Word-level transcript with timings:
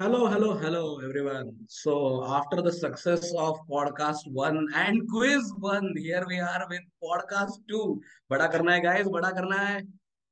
Hello, 0.00 0.26
hello, 0.26 0.54
hello, 0.54 1.00
everyone. 1.00 1.52
So, 1.68 2.22
after 2.26 2.60
the 2.60 2.70
success 2.70 3.32
of 3.34 3.56
podcast 3.66 4.30
one 4.30 4.68
and 4.74 5.00
quiz 5.08 5.54
one, 5.58 5.94
here 5.96 6.22
we 6.28 6.38
are 6.38 6.66
with 6.68 6.84
podcast 7.02 7.62
two. 7.66 8.02
बड़ा 8.30 8.46
करना 8.46 8.74
है 8.74 8.82
guys, 8.82 9.08
बड़ा 9.10 9.30
करना 9.30 9.56
है. 9.56 9.80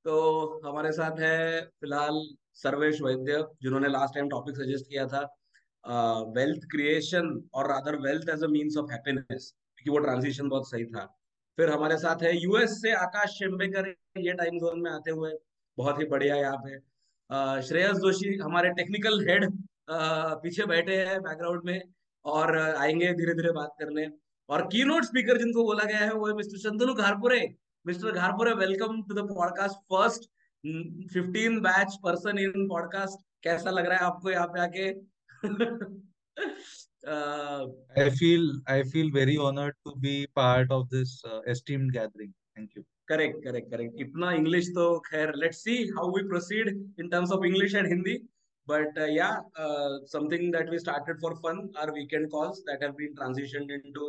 तो 0.04 0.60
हमारे 0.66 0.92
साथ 0.92 1.20
है 1.20 1.60
फ़िलहाल 1.80 2.20
सर्वेश 2.62 3.00
वैद्य 3.02 3.42
जिन्होंने 3.62 3.88
लास्ट 3.88 4.14
टाइम 4.14 4.28
टॉपिक 4.28 4.56
सजेस्ट 4.56 4.88
किया 4.88 5.06
था 5.06 5.22
वेल्थ 6.36 6.68
क्रिएशन 6.70 7.34
और 7.54 7.70
other 7.70 7.96
wealth 8.06 8.28
as 8.30 8.44
a 8.44 8.48
means 8.56 8.76
of 8.76 8.92
happiness 8.92 9.52
क्योंकि 9.78 9.90
वो 9.90 10.04
ट्रांजिशन 10.04 10.48
बहुत 10.48 10.70
सही 10.70 10.84
था 10.86 11.06
फिर 11.58 11.70
हमारे 11.70 11.96
साथ 11.98 12.22
है 12.22 12.36
यूएस 12.36 12.80
से 12.82 12.92
आकाश 13.02 13.38
शेम्बेकर 13.38 13.94
ये 14.28 14.32
टाइम 14.42 14.58
जोन 14.58 14.80
में 14.80 14.90
आते 14.90 15.10
हुए 15.10 15.32
बहुत 15.78 16.00
ही 16.00 16.06
बढ़िया 16.06 16.36
यहाँ 16.36 16.56
पे 16.66 16.93
श्रेयस 17.66 17.96
जोशी 18.04 18.34
हमारे 18.42 18.70
टेक्निकल 18.78 19.20
हेड 19.28 19.44
पीछे 20.42 20.66
बैठे 20.66 20.96
हैं 21.06 21.20
बैकग्राउंड 21.22 21.62
में 21.64 21.80
और 22.24 22.56
आएँगे 22.58 23.12
धीरे 23.14 23.34
धीरे 23.34 23.52
बात 23.52 23.74
करने 23.80 24.06
और 24.48 24.62
कीनोट 24.72 25.04
स्पीकर 25.04 25.38
जिनको 25.38 25.64
बोला 25.64 25.84
गया 25.84 25.98
है 25.98 26.12
वो 26.14 26.26
है 26.28 26.34
mister 26.34 26.58
Shantanu 26.58 26.94
Gharpure 26.94 27.40
mister 27.86 28.20
Gharpure 28.22 28.52
welcome 28.54 29.02
to 29.08 29.14
the 29.14 29.26
podcast 29.28 29.76
first 29.92 30.30
fifteen 31.14 31.60
batch 31.60 31.96
person 32.04 32.38
in 32.38 32.66
podcast 32.68 33.26
कैसा 33.44 33.70
लग 33.70 33.86
रहा 33.86 33.98
है 33.98 34.04
आपको 34.04 34.30
यहाँ 34.30 34.46
पे 34.48 34.60
आके 34.60 34.86
feel 38.18 38.44
I 38.66 38.82
feel 38.84 39.10
very 39.12 39.36
honored 39.36 39.74
to 39.86 39.94
be 40.00 40.26
part 40.34 40.70
of 40.70 40.88
this 40.90 41.22
uh, 41.24 41.40
esteemed 41.46 41.92
gathering. 41.92 42.32
Thank 42.56 42.74
you. 42.74 42.84
Correct 43.08 43.42
correct 43.44 43.70
correct 43.70 44.00
इतना 44.00 44.32
English 44.32 44.68
तो 44.74 44.84
खैर 45.06 45.34
let's 45.36 45.64
see 45.64 45.76
how 45.96 46.14
we 46.16 46.22
proceed 46.28 46.68
in 47.00 47.08
terms 47.08 47.32
of 47.32 47.44
English 47.46 47.74
and 47.74 47.88
Hindi 47.88 48.22
but 48.66 48.98
uh, 48.98 49.06
yeah 49.12 49.40
uh, 49.62 49.88
something 50.10 50.44
that 50.52 50.70
we 50.72 50.78
started 50.82 51.18
for 51.22 51.30
fun 51.40 51.58
our 51.80 51.92
weekend 51.96 52.28
calls 52.34 52.60
that 52.68 52.84
have 52.84 52.94
been 53.00 53.10
transitioned 53.18 53.72
into 53.74 54.06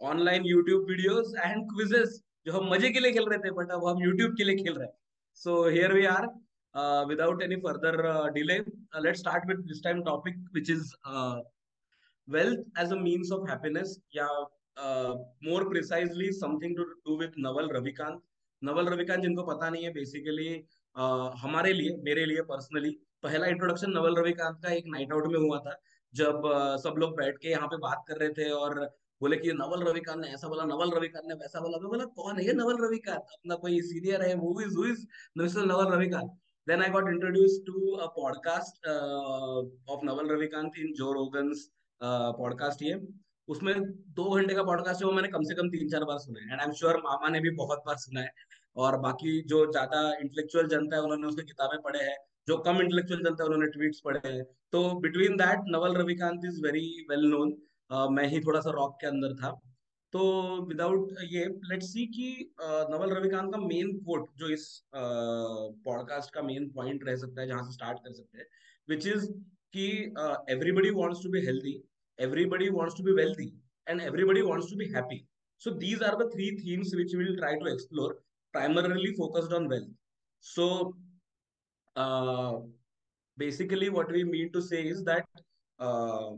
online 0.00 0.48
youtube 0.48 0.82
videos 0.90 1.30
and 1.44 1.70
quizzes 1.70 2.18
जो 2.46 2.52
हम 2.52 2.68
मज़े 2.72 2.90
के 2.92 3.00
लिए 3.00 3.12
खेल 3.12 3.28
रहे 3.28 3.38
थे 3.44 3.50
but 3.58 3.70
अब 3.72 3.86
हम 3.86 4.02
यूट्यूब 4.02 4.34
के 4.38 4.44
लिए 4.44 4.56
खेल 4.56 4.74
रहे 4.74 4.86
हैं. 4.86 4.92
So 5.34 5.54
here 5.68 5.92
we 5.94 6.04
are 6.06 6.26
without 7.08 7.42
any 7.42 7.56
further 7.62 8.00
delay 8.34 8.58
let's 9.06 9.20
start 9.20 9.48
with 9.48 9.64
this 9.70 9.82
time 9.84 10.02
topic 10.10 10.36
which 10.54 10.70
is 10.70 10.92
wealth 12.28 12.82
as 12.84 12.92
a 12.92 13.00
means 13.06 13.32
of 13.38 13.48
happiness. 13.52 13.96
या 14.16 14.28
more 15.48 15.68
precisely 15.68 16.30
something 16.42 16.76
to 16.76 16.84
do 16.84 17.18
with 17.18 17.42
Naval 17.46 17.70
Ravikant 17.76 18.20
Naval 18.64 18.88
Ravikant 18.88 19.22
जिनको 19.22 19.42
पता 19.42 19.70
नहीं 19.70 19.84
है 19.84 19.92
basically 19.92 20.48
हमारे 21.42 21.72
लिए 21.72 21.96
मेरे 22.04 22.26
लिए 22.26 22.42
personally 22.50 22.90
पहला 23.22 23.46
इंट्रोडक्शन 23.46 23.90
नवल 23.90 24.16
रविकांत 24.16 24.60
का 24.64 24.72
एक 24.72 24.84
नाइट 24.86 25.12
आउट 25.12 25.26
में 25.32 25.38
हुआ 25.38 25.58
था 25.58 25.78
जब 26.14 26.42
सब 26.84 26.94
लोग 26.98 27.16
बैठ 27.16 27.38
के 27.42 27.50
यहाँ 27.50 27.68
पे 27.68 27.76
बात 27.86 28.04
कर 28.08 28.16
रहे 28.16 28.28
थे 28.38 28.50
और 28.50 28.80
बोले 29.20 29.36
कि 29.36 29.52
नवल 29.52 29.84
रविकांत 29.88 30.20
ने 30.20 30.28
ऐसा 30.34 30.48
बोला 30.48 30.64
नवल 30.64 30.90
रविकांत 30.90 31.24
ने 31.28 31.34
वैसा 31.34 31.60
बोला 31.60 31.78
मैं 31.78 31.88
बोला 31.88 32.04
कौन 32.20 32.40
है 32.40 32.52
नवल 32.52 32.76
रविकांत 32.86 33.34
अपना 33.34 33.54
कोई 33.66 33.80
सीनियर 33.90 34.22
है 34.22 34.32
is 34.32 35.06
mister 35.38 35.66
Naval 35.66 35.92
Ravikant 35.94 36.38
then 36.68 36.82
I 36.82 36.86
got 36.88 37.08
introduced 37.08 37.66
to 37.66 37.80
a 38.04 38.06
podcast 38.12 38.86
uh, 38.90 39.58
of 39.94 40.04
Naval 40.08 40.30
Ravikant 40.32 40.78
in 40.82 40.94
Joe 41.00 41.10
podcast 42.38 42.82
ये। 42.82 42.94
उसमें 43.48 43.74
दो 44.18 44.24
घंटे 44.36 44.54
का 44.54 44.62
पॉडकास्ट 44.62 45.02
है 45.02 45.06
वो 45.06 45.12
मैंने 45.12 45.28
कम 45.28 45.42
से 45.42 45.54
कम 45.54 45.68
तीन 45.70 45.88
चार 45.88 46.04
बार 46.04 46.18
सुना 46.18 46.40
है। 46.40 46.52
एंड 46.52 46.60
आई 46.60 46.66
एम 46.66 46.72
श्योर 46.78 46.96
मामा 47.04 47.28
ने 47.28 47.40
भी 47.40 47.50
बहुत 47.56 47.82
बार 47.86 47.96
सुना 47.96 48.20
है। 48.20 48.30
और 48.76 48.96
बाकी 49.00 49.40
जो 49.48 49.64
ज़्यादा 49.72 50.00
इंटेलेक्चुअल 50.20 50.68
जनता 50.68 50.96
है 50.96 51.02
उन्होंने 51.02 51.26
उसकी 51.26 51.42
किताबें 51.46 51.80
पढ़े 51.82 51.98
हैं, 52.00 52.16
जो 52.48 52.56
कम 52.66 52.80
इंटेलेक्चुअल 52.82 53.22
जनता 53.24 53.42
है 53.44 53.48
उन्होंने 53.48 53.70
ट्वीट्स 53.72 54.00
पढ़े 54.04 54.28
हैं। 54.28 54.42
तो 54.72 54.82
between 55.00 55.36
that 55.36 55.70
Naval 55.76 55.94
Ravikant 55.96 56.44
is 56.46 56.60
very 56.64 56.88
well 57.10 57.24
known 57.30 57.56
मैं 58.14 58.26
ही 58.28 58.40
थोड़ा 58.40 58.60
सा 58.60 58.70
रॉक 58.76 58.96
के 59.00 59.06
अंदर 59.06 59.34
था। 59.42 59.50
तो 60.12 60.20
विदाउट 60.68 61.14
ये 61.30 61.44
लेट्स 61.70 61.86
सी 61.92 62.06
कि 62.16 62.54
नवल 62.90 63.14
रविकांत 63.16 63.52
का 63.52 63.58
मेन 63.60 63.96
कोट 64.06 64.28
जो 64.38 64.48
इस 64.54 64.66
पॉडकास्ट 64.94 66.34
का 66.34 66.42
मेन 66.42 66.68
पॉइंट 66.74 67.04
रह 67.08 67.16
सकता 67.16 67.40
है, 67.40 67.46
जहाँ 67.48 67.62
से 67.64 67.72
स्टार्ट 67.72 67.98
कर 68.04 68.12
सकते 68.12 68.38
हैं 68.38 68.46
विच 68.88 69.06
इज़ 69.06 69.26
कि 69.76 69.88
everybody 70.54 70.90
wants 71.00 71.22
to 71.22 71.30
be 71.30 71.46
healthy 71.46 71.82
everybody 72.18 72.66
wants 72.70 72.94
to 72.94 73.02
be 73.02 73.12
wealthy, 73.14 73.44
and 73.86 74.00
everybody 74.00 74.42
wants 74.48 74.66
to 74.66 74.76
be 74.76 74.86
happy. 74.90 75.16
So 75.62 75.70
these 75.78 76.02
are 76.08 76.16
the 76.18 76.26
three 76.34 76.50
themes 76.58 76.92
which 76.94 77.14
we 77.14 77.24
will 77.24 77.38
try 77.38 77.50
to 77.54 77.70
primarily 78.54 79.12
focused 79.14 79.52
on 79.52 79.68
wealth. 79.68 79.92
So 80.40 80.94
uh, 81.96 82.54
basically 83.38 83.90
what 83.90 84.10
we 84.10 84.24
mean 84.24 84.52
to 84.52 84.62
say 84.62 84.82
is 84.94 85.04
that 85.04 85.26
uh, 85.78 86.32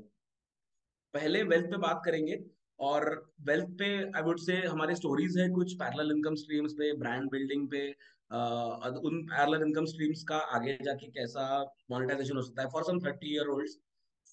पहले 1.15 1.43
wealth 1.50 1.66
पे 1.71 1.77
बात 1.82 2.03
करेंगे 2.04 2.37
और 2.78 3.04
wealth 3.47 3.69
पे 3.78 3.88
I 4.16 4.22
would 4.22 4.38
say 4.41 4.56
हमारे 4.56 4.94
stories 4.94 5.38
है 5.38 5.49
कुछ 5.50 5.72
parallel 5.82 6.10
income 6.16 6.34
streams 6.43 6.72
पे 6.81 6.93
ब्रांड 6.99 7.31
बिल्डिंग 7.31 7.69
पे 7.71 7.81
uh, 7.91 8.91
उन 9.09 9.22
पैरेलल 9.31 9.66
इनकम 9.66 9.84
स्ट्रीम्स 9.93 10.22
का 10.28 10.38
आगे 10.59 10.77
जाके 10.84 11.10
कैसा 11.19 11.47
मोनेटाइजेशन 11.91 12.37
हो 12.37 12.43
सकता 12.43 12.62
है 12.62 12.69
for 12.72 12.84
some 12.84 12.98
thirty 13.06 13.34
year 13.34 13.48
old 13.56 13.69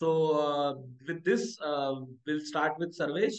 So 0.01 0.39
uh, 0.39 0.73
with 1.07 1.23
this, 1.23 1.57
uh, 1.61 1.95
we'll 2.25 2.39
start 2.41 2.79
with 2.79 2.97
Sarvesh. 2.97 3.35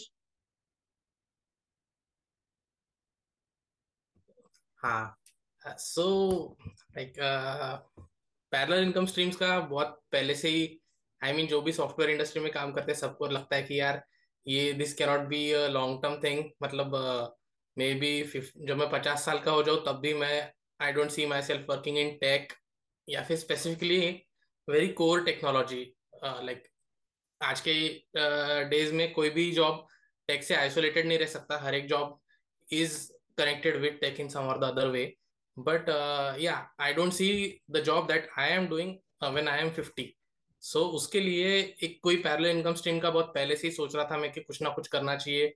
हाँ। 4.85 5.17
So 5.65 6.57
like 6.97 7.15
parallel 8.53 8.83
income 8.83 9.07
streams 9.07 9.37
का 9.37 9.59
बहुत 9.61 10.03
पहले 10.13 10.35
से 10.35 10.49
ही 10.49 10.81
आई 11.23 11.31
I 11.31 11.35
मीन 11.35 11.37
mean, 11.37 11.51
जो 11.51 11.61
भी 11.63 11.73
सॉफ्टवेयर 11.73 12.11
इंडस्ट्री 12.11 12.43
में 12.43 12.53
काम 12.53 12.73
करते 12.73 12.93
हैं 12.93 12.99
सबको 12.99 13.27
लगता 13.27 13.57
है 13.57 13.63
कि 13.63 13.81
यार 13.81 14.03
ये 14.47 14.73
this 14.73 14.93
cannot 14.95 15.21
be 15.21 15.41
long 15.69 16.03
term 16.03 16.17
thing 16.25 16.45
मतलब 16.63 16.97
मे 17.77 17.93
बी 17.95 18.23
जब 18.57 18.77
मैं 18.77 18.91
पचास 18.91 19.25
साल 19.25 19.39
का 19.39 19.53
हो 19.53 19.63
जाऊँ 19.63 19.85
तब 19.87 20.01
भी 20.01 20.15
मैं 20.15 20.53
I 20.81 20.93
don't 20.93 21.11
see 21.11 21.27
myself 21.43 21.67
working 21.71 21.99
in 21.99 22.17
tech 22.21 22.53
या 23.09 23.23
फिर 23.23 23.37
specifically 23.37 24.01
very 24.69 24.89
core 24.89 25.25
technology 25.25 25.83
like 26.25 26.63
आज 27.41 27.61
के 27.61 27.73
डेज़ 28.69 28.91
uh, 28.91 28.95
में 28.95 29.13
कोई 29.13 29.31
भी 29.31 29.51
जॉब 29.53 29.87
टेक 30.29 30.45
से 30.45 30.55
आइसोलेटेड 30.55 31.07
नहीं 31.07 31.19
रह 31.19 31.27
सकता. 31.27 31.59
हर 31.59 31.75
एक 31.75 31.87
job 31.87 32.21
is 32.69 33.14
connected 33.37 33.81
with 33.81 34.01
tech 34.01 34.19
in 34.19 34.29
some 34.29 34.47
or 34.47 34.59
the 34.59 34.67
other 34.67 34.91
way. 34.91 35.17
But 35.57 35.89
uh, 35.89 36.35
yeah 36.39 36.63
i 36.79 36.93
don't 36.93 37.13
see 37.13 37.63
the 37.69 37.81
job 37.81 38.09
that 38.09 38.25
i 38.37 38.49
am 38.49 38.65
doing 38.67 38.89
uh, 39.21 39.31
when 39.31 39.49
i 39.49 39.59
am 39.59 39.71
50 39.71 40.17
so 40.61 40.79
so, 40.79 40.87
उसके 40.87 41.21
लिए 41.21 41.77
एक 41.83 41.99
कोई 42.03 42.17
पैरेलल 42.17 42.51
इनकम 42.51 42.75
स्ट्रीम 42.75 42.99
का 43.01 43.11
बहुत 43.11 43.27
पहले 43.27 43.57
से 43.57 43.67
ही 43.67 43.73
सोच 43.75 43.97
रहा 43.97 44.05
था 44.11 44.17
मैं 44.19 44.33
कि 44.33 44.41
कुछ 44.41 44.63
ना 44.63 44.71
कुछ 44.71 44.87
करना 44.89 45.17
चाहिए। 45.17 45.55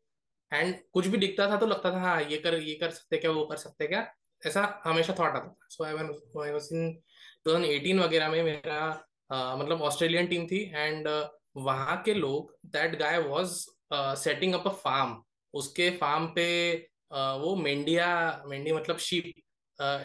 एंड 0.52 0.74
कुछ 0.92 1.06
भी 1.06 1.18
दिखता 1.18 1.50
था 1.50 1.56
तो 1.56 1.66
लगता 1.66 1.90
था 1.90 2.00
हाँ 2.00 2.22
ये 2.22 2.38
कर 2.38 2.54
ये 2.54 2.74
कर 2.74 2.90
सकते 2.90 3.16
क्या 3.16 3.30
वो 3.30 3.44
कर 3.44 3.56
सकते 3.56 3.86
क्या? 3.86 4.14
ऐसा 4.46 4.82
हमेशा 4.84 5.12
थॉट 5.12 5.26
आता 5.26 5.48
था। 5.48 5.56
सो 5.70 5.84
आई 5.84 5.92
आई 5.92 6.52
वाज 6.52 6.68
इन 6.72 7.02
2018 7.48 8.04
वगैरह 8.04 8.28
में 8.28 8.42
मेरा 8.42 9.04
uh, 9.32 9.60
मतलब 9.60 9.82
ऑस्ट्रेलियन 9.82 10.26
टीम 10.26 10.46
थी। 10.46 10.72
एंड 10.74 11.08
uh, 11.08 11.28
वहाँ 11.56 12.02
के 12.02 12.14
लोग 12.14 12.58
that 12.66 12.98
guy 12.98 13.18
was 13.18 13.66
setting 13.94 14.54
up 14.54 14.68
a 14.68 14.72
farm 14.72 15.22
उसके 15.54 15.90
फार्म 15.90 16.26
पे 16.26 16.48
वो 17.10 17.54
मेंढिया 17.56 18.08
मेंढी 18.46 18.72
मतलब 18.72 18.98
शीप 19.00 19.32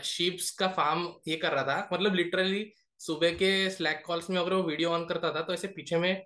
शीप्स 0.05 0.49
का 0.57 0.67
फार्म 0.69 1.07
ये 1.27 1.35
कर 1.37 1.51
रहा 1.51 1.63
था। 1.63 1.89
मतलब 1.93 2.15
लिटरली 2.15 2.65
सुबह 3.01 3.31
के 3.35 3.69
स्लैक 3.69 4.03
कॉल्स 4.05 4.29
में 4.29 4.37
अगर 4.39 4.53
वो 4.53 4.61
वीडियो 4.63 4.89
ऑन 4.91 5.05
करता 5.05 5.33
था 5.35 5.41
तो 5.41 5.53
ऐसे 5.53 5.67
पीछे 5.69 5.97
में 5.97 6.25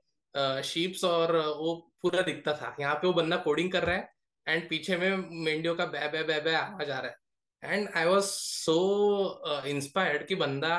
शीप्स 0.63 1.03
और 1.03 1.35
वो 1.37 1.73
पूरा 2.01 2.21
दिखता 2.21 2.53
था। 2.53 2.75
यहाँ 2.79 2.95
पे 2.95 3.07
वो 3.07 3.13
बंदा 3.13 3.37
कोडिंग 3.45 3.71
कर 3.71 3.83
रहा 3.83 3.95
है 3.95 4.09
एंड 4.47 4.67
पीछे 4.69 4.97
में 4.97 5.09
मेंढियों 5.45 5.75
का 5.75 5.85
बै 5.85 6.07
बै 6.09 6.23
बै 6.23 6.39
बै 6.41 6.53
आवाज़ 6.55 6.91
आ 6.91 6.99
रहा 6.99 7.07
है। 7.07 7.73
And 7.73 7.87
I 7.97 8.05
was 8.05 8.25
so 8.25 9.63
inspired 9.67 10.25
कि 10.27 10.35
बंदा 10.35 10.75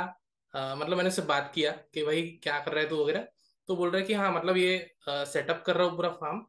uh, 0.55 0.77
मतलब 0.79 0.97
मैंने 0.97 1.09
उससे 1.09 1.23
बात 1.23 1.51
किया 1.55 1.71
कि 1.95 2.05
भाई 2.05 2.23
क्या 2.43 2.59
कर 2.59 2.73
रहा 2.73 2.83
है 2.83 2.89
तू 2.89 3.03
वगैरह। 3.03 3.27
तो 3.69 3.77
बोल 3.77 3.91
रहा 3.91 4.01
है 4.01 4.07
कि 4.07 4.15
हाँ 4.15 4.33
मतलब 4.35 4.57
ये 4.57 4.79
सेटअप 5.09 5.59
uh, 5.59 5.65
कर 5.67 5.77
रहा 5.77 5.87
हूँ 5.87 5.97
पूरा 5.97 6.11
farm 6.21 6.45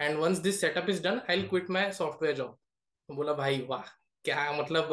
and 0.00 0.18
once 0.18 0.38
this 0.38 0.60
setup 0.60 0.88
is 0.90 1.02
done 1.02 1.20
I 1.30 1.42
quit 1.44 1.70
my 1.70 1.92
software 1.92 2.36
job 2.36 2.58
बोला 3.10 3.32
भाई 3.32 3.66
वाह 3.68 3.82
क्या 4.24 4.52
मतलब 4.52 4.92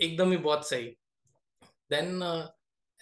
एकदम 0.00 0.30
ही 0.30 0.36
बहुत 0.36 0.68
सही। 0.68 0.86
देन 1.90 2.22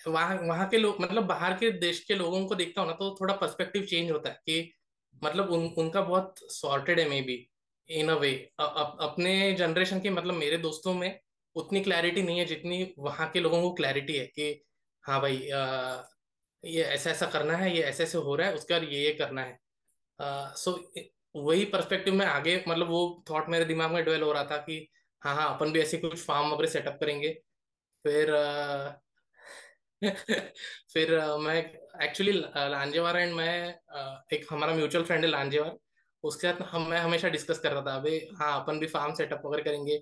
वहाँ 0.09 0.37
वहाँ 0.37 0.69
के 0.69 0.79
लोग 0.79 1.01
मतलब 1.01 1.27
बाहर 1.27 1.55
के 1.55 1.71
देश 1.71 2.01
के 2.05 2.15
लोगों 2.15 2.47
को 2.47 2.55
देखता 2.55 2.81
हूँ 2.81 2.89
ना 2.89 2.95
तो 2.95 3.17
थोड़ा 3.21 3.35
पर्सपेक्टिव 3.35 3.85
चेंज 3.85 4.11
होता 4.11 4.31
है 4.31 4.35
कि 4.47 4.73
मतलब 5.25 5.51
उन, 5.51 5.67
उनका 5.79 6.01
बहुत 6.01 6.35
सॉर्टेड 6.43 7.01
है 7.01 7.09
may 7.09 7.23
be 7.23 7.51
in 7.89 8.09
a 8.09 8.15
way 8.15 8.51
अपने 8.61 9.53
जनरेशन 9.53 10.01
के 10.01 10.11
मतलब 10.11 10.35
मेरे 10.35 10.57
दोस्तों 10.59 10.95
में 10.95 11.21
उतनी 11.55 11.81
क्लैरिटी 11.81 12.23
नहीं 12.23 12.39
है 12.39 12.45
जितनी 12.45 12.95
वहाँ 12.99 13.31
के 13.31 13.41
लोगों 13.41 13.63
को 13.63 13.73
क्लैरिटी 13.73 14.17
है 14.17 14.27
कि 14.27 14.65
हाँ 15.05 15.21
भाई 15.21 15.51
आ, 15.51 16.03
ये 16.65 16.83
ऐसा 16.83 17.11
ऐसा 17.11 17.27
करना 17.27 17.57
है 17.57 17.77
ये 17.77 17.83
ऐसे 17.83 18.03
ऐसे 18.03 18.19
हो 18.19 18.35
रहा 18.37 18.49
है 18.49 18.55
उसके 18.55 18.75
बाद 18.75 18.83
ये 18.83 19.05
ये 19.05 19.13
करना 19.13 19.43
है। 19.43 19.59
सो 20.21 20.71
uh, 20.71 20.79
so, 20.79 21.03
वही 21.35 21.65
पर्सपेक्टिव 21.65 22.15
में 22.15 22.25
आगे 22.27 22.57
मतलब 22.69 22.89
वो 22.89 23.01
थॉट 23.31 23.49
मेरे 23.49 23.65
दिमाग 23.65 23.93
में 23.93 24.05
डेवलप 24.05 24.25
हो 24.25 24.33
रहा 24.33 24.45
था 24.45 24.57
कि 24.59 24.87
हाँ 25.23 25.35
हाँ 25.37 25.55
अपन 25.55 25.73
भी 25.73 25.81
ऐसे 25.81 25.99
कुछ 25.99 26.25
फार्म 26.27 26.49
वगैरह 26.53 26.71
सेटअप 26.71 26.99
करेंगे। 27.01 27.33
फिर 28.05 28.31
फिर 30.93 31.19
uh, 31.21 31.39
मैं 31.41 31.57
एक्चुअली 32.05 32.33
लांजेवार 32.33 33.17
एंड 33.17 33.35
मैं 33.35 33.75
एक 34.33 34.47
हमारा 34.51 34.75
म्यूचुअल 34.75 35.05
फ्रेंड 35.05 35.25
है 35.25 35.31
लांजेवार 35.31 35.77
उसके 36.25 36.49
साथ 36.49 36.63
हम 36.63 36.87
मैं 36.89 36.99
हमेशा 36.99 37.29
डिस्कस 37.29 37.59
कर 37.59 37.73
रहा 37.73 37.83
था 37.83 37.95
अभी 37.97 38.19
हाँ 38.41 38.61
अपन 38.63 38.79
भी 38.81 38.87
फार्म 38.87 39.15
सेटअप 39.15 39.43
वगैरह 39.47 39.63
करेंगे। 39.65 39.95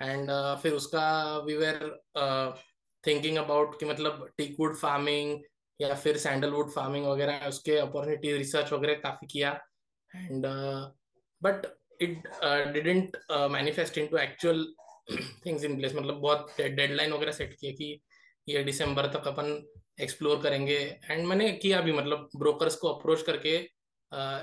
एंड 0.00 0.30
फिर 0.62 0.72
उसका 0.72 1.04
वी 1.38 1.56
वेर 1.56 1.78
थिंकिंग 3.04 3.36
अबाउट 3.36 3.78
कि 3.80 3.86
मतलब 3.86 4.28
टीकवुड 4.38 4.76
फ़ार्मिंग 4.76 5.40
या 5.80 5.94
फिर 5.94 6.16
सैंडलवुड 6.18 6.70
फ़ार्मिंग 6.70 7.06
वगैरह 7.06 7.46
उसके 7.48 7.76
अपॉर्चुनिटी 7.78 8.32
रिसर्च 8.36 8.72
वगैरह 8.72 8.94
काफ़ी 8.94 9.26
किया। 9.26 9.52
And 10.14 10.46
but 11.42 11.66
it 12.02 12.28
didn't 12.74 13.16
manifest 13.50 13.98
into 13.98 14.16
actual 14.18 14.64
things 15.46 15.64
in 15.64 15.76
place 15.76 15.94
मतलब 15.94 16.20
बहुत 16.20 16.54
डेडलाइन 16.60 17.12
वगैरह 17.12 17.32
सेट 17.32 17.56
किया 17.60 17.72
कि 17.72 18.00
ये 18.48 18.62
दिसंबर 18.64 19.06
तक 19.12 19.26
अपन 19.28 19.46
एक्सप्लोर 20.00 20.40
करेंगे। 20.42 20.78
एंड 21.10 21.26
मैंने 21.26 21.50
किया 21.52 21.80
भी 21.80 21.92
मतलब 21.92 22.28
ब्रोकर्स 22.36 22.76
को 22.76 22.88
अप्रोच 22.88 23.22
करके 23.22 23.54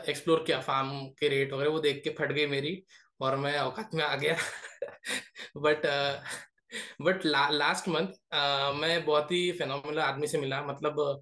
एक्सप्लोर 0.10 0.40
uh, 0.40 0.46
किया। 0.46 0.60
फार्म 0.62 1.08
के 1.20 1.28
रेट 1.30 1.54
वगैरह 1.54 1.70
वो 1.70 1.80
देख 1.80 2.02
के 2.04 2.10
फट 2.20 2.32
गई 2.32 2.46
मेरी 2.48 2.84
और 3.22 3.36
मैं 3.38 3.58
औकात 3.60 3.96
में 3.96 4.04
आ 4.04 4.16
गया। 4.16 4.36
बट 5.58 5.86
बट 7.02 7.26
लास्ट 7.26 7.88
मंथ 7.90 8.08
मैं 8.76 9.06
बहुत 9.06 9.32
ही 9.32 9.52
फेनोमिनल 9.52 10.00
आदमी 10.00 10.28
से 10.28 10.38
मिला। 10.38 10.62
मतलब 10.66 11.00
uh, 11.00 11.16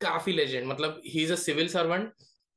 काफ़ी 0.00 0.32
लेजेंड 0.32 0.66
मतलब 0.66 1.00
ही 1.06 1.22
is 1.22 1.32
a 1.32 1.36
civil 1.36 1.68
servant 1.68 2.12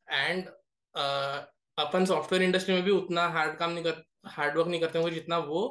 and 0.08 0.50
upon 0.96 2.06
software 2.06 2.44
industry 2.44 2.74
में 2.76 2.84
भी 2.84 2.92
उतना 2.92 3.28
हार्ड 3.30 3.58
काम 3.58 3.72
नहीं 3.72 3.84
कर 3.84 4.04
हार्ड 4.28 4.58
वर्क 4.58 4.68
नहीं 4.68 4.80
करते 4.82 5.00
होंगे 5.00 5.14
जितना 5.14 5.38
वो 5.38 5.62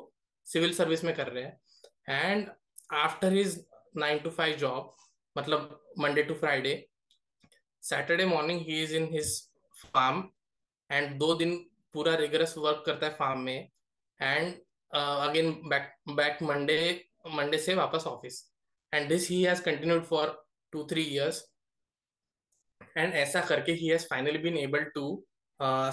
सिविल 0.47 0.75
सर्विस 0.75 1.05
में 1.05 1.15
कर 1.15 1.29
रहे 1.29 1.45
हैं। 1.45 1.61
And 2.09 2.49
after 2.95 3.33
his 3.33 3.65
nine 3.97 4.19
to 4.19 4.31
five 4.31 4.57
job 4.57 4.95
मतलब 5.37 5.81
Monday 5.99 6.23
to 6.23 6.35
Friday 6.35 6.75
Saturday 7.83 8.25
morning 8.27 8.61
he 8.61 8.83
is 8.83 8.95
in 8.97 9.09
his 9.13 9.37
farm 9.85 10.29
and 10.91 11.19
दो 11.19 11.35
दिन 11.35 11.57
पूरा 11.95 12.15
रिगरस 12.17 12.55
वर्क 12.59 12.83
करता 12.87 13.07
है 13.07 13.13
फार्म 13.15 13.41
में। 13.41 13.71
And 14.21 14.55
again 14.93 15.53
back 15.69 15.93
back 16.17 16.43
Monday 16.43 16.79
Monday 17.35 17.59
से 17.59 17.75
वापस 17.75 18.05
office 18.07 18.43
and 18.93 19.09
this 19.09 19.29
he 19.31 19.43
has 19.43 19.63
continued 19.63 20.05
for 20.05 20.43
two 20.73 20.87
three 20.91 21.03
years 21.05 21.43
and 22.97 23.15
ऐसा 23.15 23.41
करके 23.47 23.73
he 23.73 23.89
has 23.89 24.07
finally 24.11 24.39
been 24.39 24.57
able 24.59 24.85
to 24.95 25.07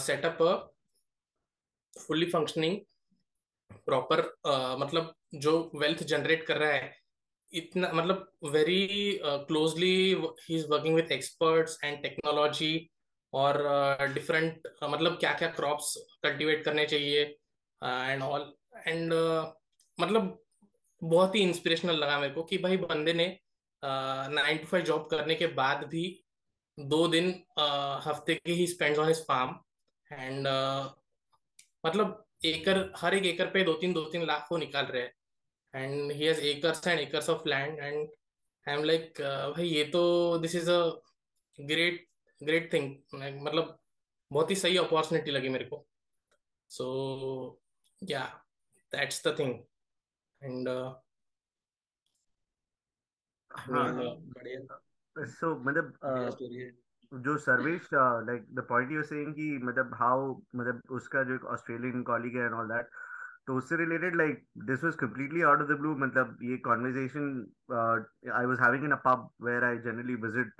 set up 0.01 0.43
fully 1.95 2.25
functioning 2.31 2.79
proper 3.85 4.21
मतलब 4.79 5.13
जो 5.35 5.53
wealth 5.75 6.03
generate 6.05 6.45
कर 6.47 6.57
रहा 6.57 6.71
है 6.71 6.95
इतना 7.51 7.91
मतलब 7.93 8.29
very 8.45 9.19
closely 9.23 9.95
he 10.41 10.55
is 10.55 10.67
working 10.69 10.95
with 10.95 11.11
experts 11.11 11.77
and 11.83 12.01
technology 12.03 12.73
और 13.33 13.57
डिफरेंट 14.13 14.53
uh, 14.57 14.83
uh, 14.83 14.89
मतलब 14.89 15.17
क्या 15.19 15.33
क्या 15.33 15.47
क्रॉप्स 15.51 15.93
कल्टीवेट 16.23 16.63
करने 16.65 16.85
चाहिए 16.85 17.23
एंड 17.81 18.21
ऑल 18.23 18.53
एंड 18.87 19.13
मतलब 19.97 20.37
बहुत 21.01 21.35
ही 21.35 21.41
इंस्पिरेशनल 21.41 21.95
लगा 21.95 22.19
मेरे 22.19 22.33
को 22.33 22.43
कि 22.43 22.57
भाई 22.57 22.77
बंदे 22.77 23.13
ने 23.13 23.27
नाइन 23.83 24.57
टू 24.57 24.67
फाइव 24.67 24.83
जॉब 24.83 25.07
करने 25.11 25.35
के 25.35 25.47
बाद 25.53 25.83
भी 25.87 26.05
दो 26.77 27.07
दिन 27.07 27.31
uh, 27.59 28.07
हफ़्ते 28.07 28.35
के 28.35 28.51
he 28.51 28.67
spend 28.67 28.97
on 28.97 29.07
his 29.07 29.25
farm 29.27 29.55
and 30.11 30.47
मतलब 31.85 32.25
एकड़ 32.45 32.77
हर 32.97 33.13
एक 33.15 33.25
एकड़ 33.25 33.45
पे 33.53 33.63
दो 33.63 33.73
तीन 33.73 33.93
दो 33.93 34.03
तीन 34.11 34.25
लाख 34.25 34.45
को 34.49 34.57
निकाल 34.57 34.85
रहे 34.85 35.01
हैं। 35.01 35.13
And 35.73 36.11
he 36.11 36.25
has 36.25 36.39
acres 36.47 36.87
and 36.87 36.99
acres 36.99 37.29
of 37.29 37.47
land 37.49 37.79
and 37.79 38.09
I 38.67 38.73
am 38.73 38.83
like 38.83 39.21
भाई 39.21 39.67
ये 39.67 39.83
तो 39.91 40.37
this 40.39 40.55
is 40.55 40.69
a 40.71 40.79
great 41.59 42.07
great 42.41 42.71
thing 42.73 42.95
मतलब 43.13 43.77
बहुत 44.31 44.51
ही 44.51 44.55
सही 44.55 44.77
अपॉर्चुनिटी 44.77 45.31
लगी 45.31 45.49
मेरे 45.49 45.65
को। 45.65 45.85
सो 46.71 46.85
या 48.01 48.23
that's 48.91 49.27
the 49.27 49.35
thing 49.39 49.53
and 50.41 50.67
so 55.25 55.55
मतलब 55.65 55.93
जो 57.23 57.37
Sarvesh 57.37 57.89
like 57.93 58.45
the 58.55 58.65
point 58.69 58.91
you 58.91 59.03
saying 59.03 59.33
कि 59.35 59.57
मतलब 59.63 59.93
हाउ 59.99 60.33
मतलब 60.55 60.81
उसका 60.91 61.23
जो 61.23 61.37
ऑस्ट्रेलियन 61.53 62.03
कॉलीग 62.03 62.37
है 62.37 62.45
एंड 62.45 62.53
ऑल 62.53 62.67
दैट 62.67 62.89
तो 63.47 63.55
उससे 63.57 63.75
related 63.75 64.15
like 64.15 64.43
this 64.65 64.83
was 64.83 64.95
completely 64.95 65.41
out 65.41 65.61
of 65.61 65.67
the 65.67 65.77
blue 65.79 65.95
मतलब 65.97 66.37
ये 66.43 66.57
conversation 66.67 67.29
I 67.73 68.45
was 68.45 68.59
having 68.61 68.83
in 68.83 68.91
a 68.91 69.01
pub 69.05 69.29
where 69.41 69.63
I 69.63 69.77
generally 69.85 70.15
visit 70.25 70.53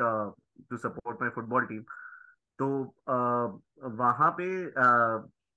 to 0.70 0.78
support 0.78 1.22
my 1.22 1.30
football 1.30 1.66
team 1.66 1.84
तो 2.60 2.68
uh, 3.10 3.48
वहाँ 3.98 4.36
पे 4.40 4.46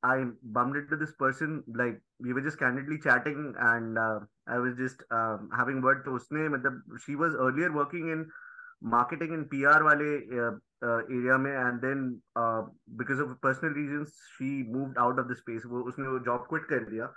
आई 0.03 0.25
bumped 0.57 0.77
into 0.77 0.97
this 0.97 1.13
person 1.13 1.63
like 1.81 2.01
we 2.21 2.33
were 2.33 2.41
just 2.41 2.59
candidly 2.59 2.99
chatting 2.99 3.55
and 3.59 3.99
uh, 3.99 4.21
I 4.47 4.59
was 4.59 4.77
just 4.77 5.03
uh, 5.11 5.39
having 5.53 5.83
word. 5.83 6.05
तो 6.05 6.13
उसने 6.13 6.49
मतलब 6.49 6.99
she 7.07 7.17
was 7.17 7.35
earlier 7.47 7.73
working 7.73 8.09
in 8.09 8.25
marketing 8.83 9.33
and 9.33 9.45
P 9.51 9.63
R 9.65 9.83
वाले 9.83 10.11
area 10.83 11.37
में 11.39 11.51
and 11.53 11.81
then 11.81 12.09
because 12.99 13.21
of 13.23 13.37
personal 13.43 13.73
reason 13.75 14.05
she 14.11 14.53
move 14.73 14.95
out 14.99 15.19
of 15.21 15.27
the 15.27 15.35
space 15.37 15.63
वो, 15.67 15.83
उसने 15.83 16.09
वो 16.09 16.19
job 16.19 16.47
quit 16.49 16.65
कर 16.65 16.85
दिया 16.91 17.13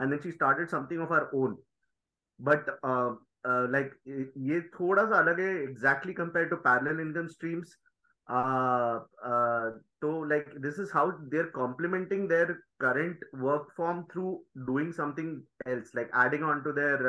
and 0.00 0.10
then 0.10 0.18
she 0.20 0.32
started 0.32 0.68
something 0.68 1.02
of 1.02 1.12
our 1.12 1.30
own 1.34 1.56
but 2.40 2.70
like 3.46 3.94
ये 4.50 4.60
थोड़ा 4.80 5.04
सा 5.04 5.18
अलग 5.18 5.40
है 5.40 5.52
exactly 5.62 6.12
compare 6.14 6.48
to 6.48 6.56
parallel 6.66 7.00
income 7.00 7.26
streams 7.28 7.76
तो 10.02 10.12
like 10.24 10.54
this 10.60 10.78
is 10.80 10.90
how 10.94 11.10
they 11.30 11.38
are 11.38 11.46
complementing 11.54 12.28
their 12.28 12.52
current 12.80 13.24
work 13.36 13.68
from 13.76 14.02
through 14.12 14.32
doing 14.66 14.92
something 14.92 15.40
else 15.68 15.92
like 15.96 16.10
adding 16.26 16.44
on 16.44 16.62
to 16.62 16.72
their 16.72 17.02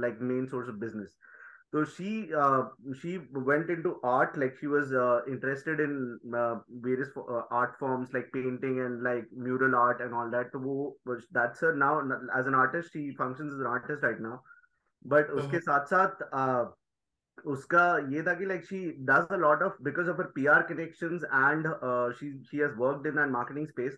like 0.00 0.18
main 0.22 0.46
source 0.46 0.68
of 0.68 0.76
business 0.76 1.16
so 1.72 1.84
she 1.84 2.28
uh, 2.38 2.64
she 3.00 3.18
went 3.32 3.70
into 3.70 3.96
art 4.04 4.36
like 4.36 4.56
she 4.60 4.66
was 4.66 4.92
uh, 4.92 5.20
interested 5.26 5.80
in 5.80 6.18
uh, 6.36 6.56
various 6.68 7.08
uh, 7.16 7.42
art 7.50 7.78
forms 7.78 8.10
like 8.12 8.30
painting 8.34 8.80
and 8.80 9.02
like 9.02 9.24
mural 9.34 9.74
art 9.74 10.02
and 10.02 10.14
all 10.14 10.30
that 10.30 10.50
so 10.52 10.94
that's 11.32 11.60
her 11.60 11.74
now 11.74 12.02
as 12.36 12.46
an 12.46 12.54
artist 12.54 12.90
she 12.92 13.10
functions 13.12 13.54
as 13.54 13.60
an 13.60 13.66
artist 13.66 14.02
right 14.02 14.20
now 14.20 14.38
but 15.04 15.28
mm-hmm. 15.28 15.38
uske 15.38 15.64
saath 15.68 15.88
saath 15.94 16.22
uh, 16.32 16.64
uska 17.54 17.84
ye 18.14 18.20
tha 18.28 18.36
ki 18.40 18.50
like 18.52 18.64
she 18.72 18.82
does 19.12 19.26
a 19.30 19.42
lot 19.44 19.62
of 19.62 19.82
because 19.90 20.08
of 20.08 20.22
her 20.22 20.30
pr 20.36 20.60
connections 20.72 21.24
and 21.44 21.66
uh, 21.90 22.08
she 22.18 22.32
she 22.50 22.58
has 22.58 22.76
worked 22.84 23.06
in 23.06 23.20
that 23.22 23.36
marketing 23.38 23.70
space 23.74 23.96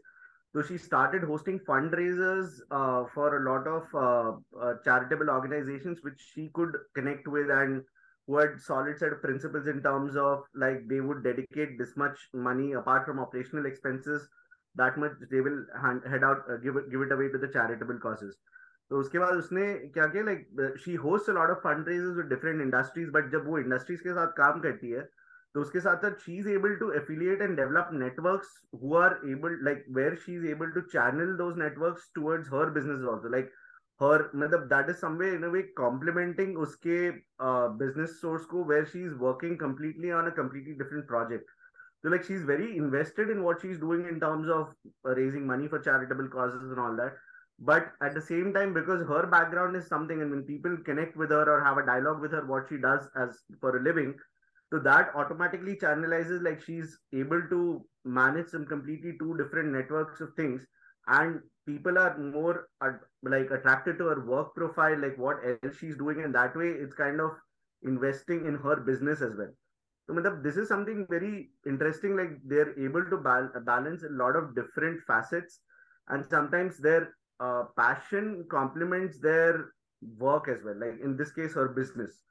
So 0.54 0.63
she 0.63 0.78
started 0.78 1.24
hosting 1.24 1.60
fundraisers 1.60 2.60
uh, 2.72 3.06
for 3.13 3.38
a 3.38 3.51
lot 3.51 3.68
of 3.68 3.84
uh, 3.94 4.60
uh, 4.60 4.74
charitable 4.84 5.30
organizations 5.30 6.00
which 6.01 6.20
she 6.34 6.50
could 6.56 6.75
connect 6.96 7.28
with 7.28 7.51
and 7.51 7.84
who 8.28 8.38
had 8.38 8.60
solid 8.60 8.98
set 8.98 9.13
of 9.13 9.22
principles 9.22 9.68
in 9.68 9.84
terms 9.84 10.16
of 10.16 10.44
like 10.56 10.88
they 10.88 11.01
would 11.01 11.24
dedicate 11.24 11.78
this 11.78 11.96
much 11.96 12.18
money 12.34 12.74
apart 12.74 13.06
from 13.06 13.20
operational 13.20 13.66
expenses 13.66 14.28
that 14.75 14.98
much 14.98 15.12
they 15.32 15.42
will 15.42 15.66
hand, 15.82 16.01
head 16.08 16.24
out 16.24 16.44
uh, 16.50 16.58
give 16.58 16.75
it 16.75 16.89
give 16.92 17.01
it 17.01 17.12
away 17.12 17.30
to 17.30 17.38
the 17.38 17.48
charitable 17.48 18.00
causes. 18.00 18.36
तो 18.89 19.00
उसके 19.00 19.20
बाद 19.20 19.36
उसने 19.38 19.63
क्या 19.94 20.06
किया 20.13 20.24
like 20.24 20.78
she 20.84 20.94
host 21.01 21.30
lot 21.30 21.50
of 21.50 21.58
fund 21.63 21.88
raises 21.88 22.16
with 22.18 22.25
different 22.25 22.62
industries 22.62 23.10
but 23.13 23.30
जब 23.32 23.46
वो 23.48 23.58
industries 23.60 24.00
के 24.01 24.13
साथ 24.13 24.32
काम 24.38 24.60
करती 24.62 24.89
है 24.92 25.01
तो 25.54 25.62
उसके 25.62 25.80
साथ 25.80 26.06
साथ 26.06 26.25
she 26.25 26.38
is 26.39 26.48
able 26.48 26.75
to 26.80 26.92
affiliate 27.00 27.42
and 27.42 27.56
develop 27.58 27.89
networks 27.94 28.50
who 28.82 28.96
are 28.98 29.20
able 29.32 29.58
like 29.63 29.86
where 29.98 30.16
she 30.25 30.36
is 30.36 30.46
able 30.51 30.72
to 30.72 30.82
channel 30.96 31.36
those 31.38 31.58
networks 31.60 32.12
towards 32.16 32.50
her 32.54 32.70
business 32.80 33.08
also 33.13 33.30
like 33.38 33.51
her 34.01 34.30
मतलब 34.36 34.68
that 34.74 34.89
is 34.89 34.96
someway 34.96 35.32
in 35.36 35.44
a 35.44 35.48
way 35.56 35.62
complementing 35.78 36.58
उसके 36.66 37.00
business 37.12 38.10
uh, 38.10 38.16
source 38.22 38.46
को 38.46 38.63
where 38.66 38.86
she 38.92 39.04
is 39.06 39.13
working 39.22 39.58
completely 39.60 40.12
on 40.20 40.32
a 40.32 40.36
completely 40.42 40.74
different 40.84 41.08
project 41.08 41.58
So 42.04 42.10
like 42.12 42.24
she's 42.25 42.44
very 42.44 42.68
invested 42.78 43.30
in 43.32 43.39
what 43.46 43.62
she's 43.62 43.80
doing 43.80 44.04
in 44.10 44.20
terms 44.20 44.51
of 44.58 44.68
uh, 45.06 45.16
raising 45.16 45.48
money 45.48 45.68
for 45.72 45.80
charitable 45.80 46.30
causes 46.36 46.70
and 46.75 46.80
all 46.80 46.96
that. 46.96 47.18
but 47.62 47.92
at 48.01 48.13
the 48.13 48.22
same 48.22 48.54
time 48.54 48.74
because 48.74 49.01
her 49.08 49.28
background 49.28 49.75
is 49.75 49.88
something 49.88 50.22
and 50.22 50.32
when 50.32 50.44
people 50.44 50.78
connect 50.86 51.18
with 51.18 51.30
her 51.30 51.44
or 51.54 51.63
have 51.63 51.78
a 51.78 51.86
dialogue 51.86 52.22
with 52.22 52.32
her 52.32 52.46
what 52.46 52.70
she 52.70 52.78
does 52.78 53.08
as 53.16 53.39
for 53.60 53.78
a 53.78 53.84
living 53.84 54.13
so 54.75 54.81
that 54.81 55.11
automatically 55.14 55.76
channelizes 55.76 56.43
like 56.43 56.61
she's 56.61 56.99
able 57.12 57.40
to 57.49 57.87
manage 58.04 58.49
some 58.49 58.66
completely 58.66 59.12
two 59.21 59.37
different 59.37 59.69
networks 59.73 60.21
of 60.21 60.31
things. 60.35 60.66
And 61.07 61.38
people 61.64 61.97
are 61.97 62.19
more 62.19 62.66
like 63.23 63.52
attracted 63.52 63.99
to 63.99 64.07
her 64.07 64.26
work 64.26 64.52
profile 64.57 64.99
like 64.99 65.16
what 65.16 65.37
else 65.47 65.76
she's 65.78 65.97
doing. 65.97 66.25
And 66.25 66.35
that 66.35 66.57
way 66.57 66.71
it's 66.71 66.97
kind 66.97 67.21
of 67.21 67.31
investing 67.85 68.47
in 68.47 68.57
her 68.57 68.75
business 68.81 69.23
as 69.23 69.37
well. 69.38 69.52
So 70.09 70.40
this 70.43 70.57
is 70.57 70.66
something 70.66 71.07
very 71.09 71.50
interesting 71.69 72.16
like 72.16 72.31
they're 72.45 72.76
able 72.76 73.04
to 73.04 73.16
bal- 73.19 73.52
balance 73.64 74.02
a 74.02 74.11
lot 74.11 74.35
of 74.35 74.57
different 74.57 75.02
facets. 75.07 75.61
And 76.09 76.25
sometimes 76.28 76.78
they're 76.78 77.14
uh, 77.38 77.66
passion 77.76 78.45
complements 78.50 79.21
their 79.21 79.66
work 80.19 80.49
as 80.49 80.59
well 80.64 80.78
like 80.81 81.00
in 81.00 81.16
this 81.16 81.31
case 81.31 81.54
her 81.54 81.69
business. 81.69 82.25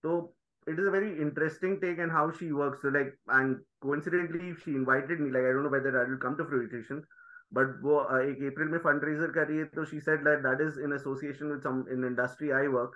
So 0.00 0.32
it 0.67 0.79
is 0.79 0.87
a 0.87 0.91
very 0.91 1.19
interesting 1.21 1.79
take 1.81 1.99
and 1.99 2.11
how 2.11 2.31
she 2.31 2.51
works. 2.51 2.81
So 2.81 2.89
like, 2.89 3.17
and 3.27 3.59
coincidentally, 3.81 4.55
she 4.63 4.71
invited 4.71 5.19
me. 5.19 5.31
Like, 5.31 5.43
I 5.43 5.51
don't 5.51 5.63
know 5.63 5.69
whether 5.69 6.01
I 6.01 6.09
will 6.09 6.17
come 6.17 6.37
to 6.37 6.45
fruition, 6.45 7.03
but 7.51 7.73
वो 7.81 7.97
एक 8.19 8.43
अप्रैल 8.51 8.69
में 8.69 8.79
fundraiser 8.85 9.33
कर 9.33 9.47
रही 9.47 9.57
है 9.57 9.65
तो 9.75 9.85
she 9.89 9.99
said 9.99 10.23
that 10.27 10.43
that 10.43 10.61
is 10.67 10.77
in 10.77 10.93
association 10.93 11.49
with 11.49 11.61
some 11.63 11.85
in 11.95 12.05
industry 12.11 12.53
I 12.53 12.67
work. 12.67 12.93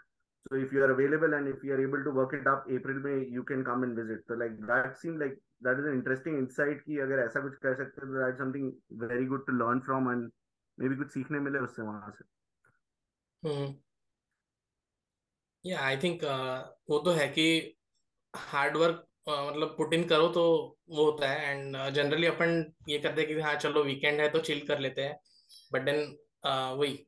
So 0.50 0.56
if 0.56 0.72
you 0.72 0.84
are 0.84 0.92
available 0.92 1.34
and 1.34 1.48
if 1.48 1.64
you 1.64 1.74
are 1.74 1.82
able 1.82 2.04
to 2.04 2.12
work 2.12 2.34
it 2.34 2.48
up, 2.48 2.66
April 2.72 3.02
में 3.06 3.30
you 3.30 3.44
can 3.44 3.64
come 3.66 3.84
and 3.84 3.96
visit. 3.96 4.24
So 4.28 4.36
like 4.36 4.58
that 4.68 4.98
seemed 4.98 5.20
like 5.20 5.38
that 5.62 5.80
is 5.80 5.86
an 5.86 5.94
interesting 5.94 6.38
insight 6.38 6.84
कि 6.86 7.00
अगर 7.08 7.20
ऐसा 7.26 7.42
कुछ 7.42 7.56
कर 7.66 7.76
सकते 7.76 8.06
हैं 8.06 8.14
तो 8.14 8.22
that's 8.22 8.40
something 8.44 8.72
very 9.06 9.26
good 9.34 9.46
to 9.50 9.58
learn 9.64 9.82
from 9.90 10.08
and 10.14 10.32
maybe 10.82 10.98
कुछ 10.98 11.12
सीखने 11.12 11.40
मिले 11.40 11.60
उससे 11.60 11.82
वहां 11.82 12.12
से. 12.12 12.26
हम्म 13.48 13.74
या 15.65 15.81
आई 15.81 15.97
थिंक 15.97 16.25
वो 16.91 16.99
तो 16.99 17.11
है 17.13 17.29
कि 17.29 17.45
हार्ड 18.35 18.77
वर्क 18.77 19.07
मतलब 19.29 19.75
पुट 19.77 19.95
इन 19.95 20.05
करो 20.09 20.29
तो 20.29 20.43
वो 20.91 21.05
होता 21.05 21.29
है 21.31 21.51
एंड 21.51 21.77
जनरली 21.95 22.27
अपन 22.27 22.65
ये 22.89 22.99
करते 22.99 23.21
हैं 23.23 23.35
कि 23.35 23.41
हाँ 23.41 23.55
चलो 23.57 23.83
वीकेंड 23.85 24.21
है 24.21 24.29
तो 24.31 24.39
चिल 24.41 24.67
कर 24.69 24.79
लेते 24.81 25.03
हैं 25.03 25.17
बट 25.73 25.85
देन 25.85 26.17
वही, 26.79 27.07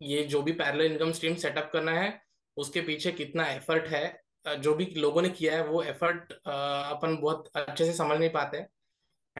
ये 0.00 0.22
जो 0.24 0.42
भी 0.42 0.52
पैरेलल 0.52 0.84
इनकम 0.86 1.12
स्ट्रीम 1.12 1.34
सेटअप 1.34 1.70
करना 1.72 1.92
है, 1.92 2.20
उसके 2.56 2.80
पीछे 2.80 3.12
कितना 3.12 3.46
एफर्ट 3.48 3.86
है 3.88 4.58
जो 4.60 4.74
भी 4.74 4.84
लोगों 4.96 5.22
ने 5.22 5.28
किया 5.30 5.54
है, 5.56 5.62
वो 5.66 5.82
एफर्ट 5.82 6.32
अपन 6.32 7.16
बहुत 7.20 7.50
अच्छे 7.56 7.84
से 7.84 7.92
समझ 7.92 8.18
नहीं 8.18 8.30
पाते 8.30 8.58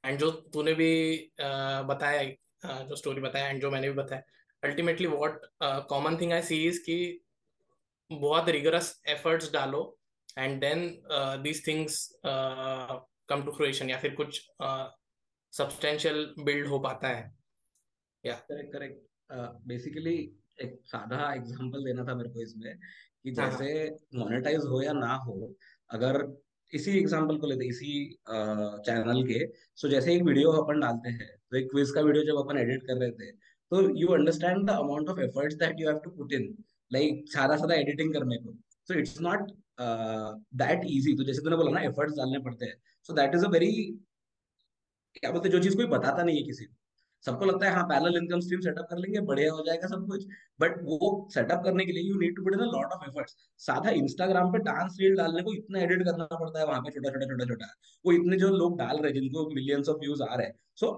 एंड 0.04 0.18
जो 0.18 0.30
तूने 0.54 0.74
भी 0.74 0.90
बताया 1.40 2.22
जो 2.84 2.96
स्टोरी 2.96 3.20
बताया 3.20 3.48
एंड 3.48 3.60
जो 3.62 3.70
मैंने 3.70 3.88
भी 3.88 3.94
बताया 3.94 4.22
ultimately 4.62 5.06
what 5.06 5.40
common 5.88 6.16
thing 6.20 6.32
I 6.32 6.42
see 6.42 6.64
is 6.68 6.80
कि 6.80 6.96
बहुत 8.10 8.48
रिगरस 8.48 9.00
एफर्ट्स 9.08 9.52
डालो 9.52 9.82
and 10.38 10.60
then 10.60 10.88
these 11.42 11.66
things 11.66 11.98
come 12.24 13.44
to 13.44 13.52
fruition 13.52 13.90
या 13.90 13.98
फिर 13.98 14.14
कुछ 14.14 14.40
सब्सटेंशियल 15.52 16.24
uh, 16.28 16.44
बिल्ड 16.44 16.66
हो 16.66 16.78
पाता 16.78 17.08
है। 17.08 17.34
या 18.24 18.34
करेक्ट 18.50 18.72
करेक्ट 18.72 19.66
बेसिकली 19.68 20.14
एक 20.62 20.78
साधा 20.86 21.32
एग्जांपल 21.34 21.84
देना 21.84 22.04
था 22.04 22.14
मेरे 22.14 22.30
को 22.30 22.42
इसमें 22.42 22.76
कि 22.76 23.30
हाँ, 23.30 23.50
हाँ। 23.50 23.58
जैसे 23.58 24.18
मोनेटाइज 24.18 24.66
हो 24.66 24.82
या 24.82 24.92
ना 24.92 25.14
हो 25.26 25.54
अगर 25.90 26.22
इसी 26.72 26.98
एग्जांपल 26.98 27.38
को 27.38 27.46
लेते 27.46 27.66
इसी 27.68 27.92
चैनल 28.28 29.22
uh, 29.22 29.28
के 29.28 29.46
सो 29.78 29.88
जैसे 29.88 30.14
एक 30.14 30.22
वीडियो 30.22 30.52
अपन 30.62 30.80
डालते 30.80 31.10
हैं 31.10 31.28
तो 31.50 31.56
एक 31.56 31.70
क्विज 31.70 31.90
का 31.90 32.00
वीडियो 32.00 32.24
जब 32.24 32.38
अपन 32.38 32.58
एडिट 32.58 32.86
कर 32.86 32.96
रहे 32.96 33.10
थे 33.12 33.30
तो 33.72 33.82
you 33.98 34.08
understand 34.14 34.66
the 34.66 34.70
amount 34.70 35.08
of 35.08 35.20
efforts 35.20 35.56
that 35.56 35.80
you 35.80 35.88
have 35.88 35.98
to 36.04 36.10
put 36.10 36.32
in 36.32 36.52
like 36.90 37.24
सारा 37.28 37.56
सारा 37.56 37.74
एडिटिंग 37.76 38.12
करने 38.14 38.36
को। 38.38 38.52
So 38.88 38.98
it's 38.98 39.20
not 39.20 39.50
that 40.56 40.84
easy 40.86 41.16
तो 41.16 41.24
जैसे 41.24 41.42
तूने 41.42 41.56
बोला 41.56 41.70
ना 41.70 41.80
एफर्ट्स 41.82 42.16
डालने 42.16 42.38
पड़ते 42.40 42.66
हैं। 42.66 42.76
So 43.08 43.14
that 43.14 43.34
is 43.34 43.44
a 43.44 43.48
very 43.50 43.72
क्या 45.14 45.30
बोलते 45.32 45.48
जो 45.48 45.58
चीज़ 45.62 45.76
कोई 45.76 45.86
बताता 45.88 46.22
नहीं 46.22 46.36
है 46.36 46.42
किसी 46.44 46.64
को। 46.64 46.74
सबको 47.24 47.44
लगता 47.44 47.66
है 47.66 47.72
हाँ 47.74 47.82
पैरेलल 47.84 48.16
इनकम 48.16 48.40
स्ट्रीम 48.40 48.60
सेटअप 48.60 48.86
कर 48.90 48.98
लेंगे, 48.98 49.20
बढ़िया 49.28 49.52
हो 49.52 49.62
जाएगा 49.66 49.88
सब 49.88 50.06
कुछ। 50.08 50.24
बट 50.60 50.76
वो 50.84 51.28
सेटअप 51.34 51.62
करने 51.64 51.84
के 51.86 51.92
लिए 51.92 52.02
you 52.02 52.18
need 52.20 52.36
to 52.36 52.42
put 52.44 52.54
in 52.54 52.60
a 52.60 52.64
lot 52.66 52.92
of 52.92 53.04
efforts 53.08 53.36
साधा 53.60 53.90
इंस्टाग्राम 54.00 54.52
पे 54.52 54.58
डांस 54.64 54.96
रील 55.00 55.16
डालने 55.16 55.42
को 55.42 55.54
इतना 55.54 55.80
एडिट 55.80 56.02
करना 56.04 56.24
पड़ता 56.26 56.58
है, 56.60 56.66
वहाँ 56.66 56.80
पे 56.80 56.90
छोटा 56.90 57.10
छोटा 57.10 57.26
छोटा 57.26 57.44
छोटा 57.46 57.66
वो 58.04 58.12
इतने 58.12 58.36
जो 58.36 58.48
लोग 58.56 58.78
डाल 58.78 58.96
रहे 58.98 59.12
हैं, 59.12 59.20
जिनको 59.20 59.48
मिलियंस 59.50 59.88
ऑफ़ 59.88 59.98
व्यूज़ 60.00 60.22
आ 60.22 60.34
रहे 60.34 60.46
हैं। 60.46 60.54
So 60.76 60.92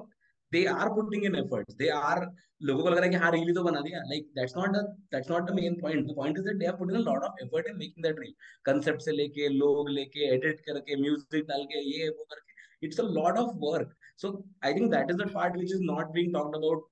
they 0.52 0.64
are 0.74 0.88
putting 0.94 1.24
in 1.24 1.34
efforts 1.36 1.74
they 1.76 1.88
are 1.94 2.26
लोगों 2.68 2.82
को 2.82 2.90
लग 2.90 2.96
रहा 2.96 3.04
है 3.04 3.10
कि 3.10 3.16
हाँ 3.22 3.30
रील 3.32 3.54
तो 3.54 3.62
बना 3.64 3.80
दिया। 3.80 3.98
Like 4.08 4.30
that's 4.36 4.56
not 4.56 4.76
that's 5.12 5.30
not 5.30 5.50
the 5.50 5.54
main 5.54 5.74
point 5.80 6.06
the 6.06 6.14
point 6.16 6.38
is 6.38 6.44
that 6.44 6.56
they 6.58 6.66
have 6.66 6.76
put 6.78 6.90
in 6.90 6.96
a 6.96 7.00
lot 7.02 7.24
of 7.24 7.42
effort 7.44 7.66
in 7.68 7.76
making 7.78 8.04
that 8.04 8.18
reel 8.20 8.32
concept 8.64 9.00
से 9.02 9.12
लेके, 9.12 9.48
लोग 9.48 9.90
लेके 9.90 10.28
एडिट 10.34 10.60
करके 10.66 10.96
म्यूज़िक 11.02 11.44
डाल 11.48 11.64
के, 11.64 11.82
ये, 11.90 12.08
वो 12.08 12.24
करके। 12.24 12.86
It's 12.86 13.00
a 13.00 13.04
lot 13.10 13.38
of 13.38 13.54
work 13.60 13.94
so 14.22 14.32
I 14.64 14.74
think 14.74 14.90
that 14.92 15.10
is 15.10 15.18
the 15.18 15.30
part 15.34 15.56
which 15.56 15.72
is 15.72 15.82
not 15.82 16.12
being 16.12 16.32
talked 16.34 16.56
about 16.56 16.88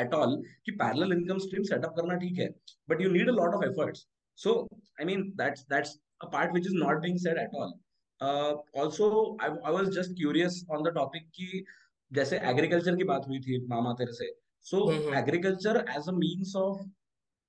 at 0.00 0.14
all 0.14 0.36
कि 0.66 0.72
पैरेलल 0.74 1.12
इनकम 1.12 1.38
स्ट्रीम 1.38 1.62
सेटअप 1.64 1.94
करना 1.96 2.14
ठीक 2.18 2.38
है। 2.38 2.48
But 2.88 3.00
you 3.02 3.10
need 3.12 3.28
a 3.28 3.32
lot 3.32 3.54
of 3.54 3.64
efforts 3.64 4.06
so 4.38 4.54
I 5.00 5.06
mean 5.06 5.22
that's 5.36 5.66
that's 5.70 5.98
a 6.22 6.26
part 6.28 6.52
which 6.52 6.66
is 6.66 6.76
not 6.76 7.00
being 7.02 7.18
said 7.18 7.38
at 7.38 7.54
all 7.56 7.72
also 8.82 9.10
I 9.42 9.72
was 9.72 9.90
just 9.96 10.16
curious 10.16 10.64
on 10.70 10.82
the 10.82 10.94
topic 10.94 11.28
की 11.36 11.64
जैसे 12.12 12.38
agriculture 12.50 12.96
की 12.96 13.04
बात 13.04 13.26
हुई 13.28 13.40
थी 13.40 13.58
मामा 13.68 13.92
तेरे 13.98 14.12
से। 14.12 14.32
So 14.66 14.80
agriculture 15.18 15.84
as 15.96 16.08
a 16.08 16.12
means 16.12 16.54
of 16.56 16.82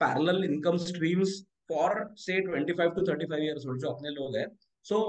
parallel 0.01 0.44
income 0.44 0.78
streams 0.86 1.39
for 1.70 1.98
say 2.18 2.39
25 2.48 2.96
to 2.96 3.06
35 3.06 3.44
years 3.48 3.66
old 3.68 3.82
जो 3.82 3.89
अपने 3.89 4.10
लोग 4.10 4.38
हैं। 4.38 4.48
सो 4.86 5.01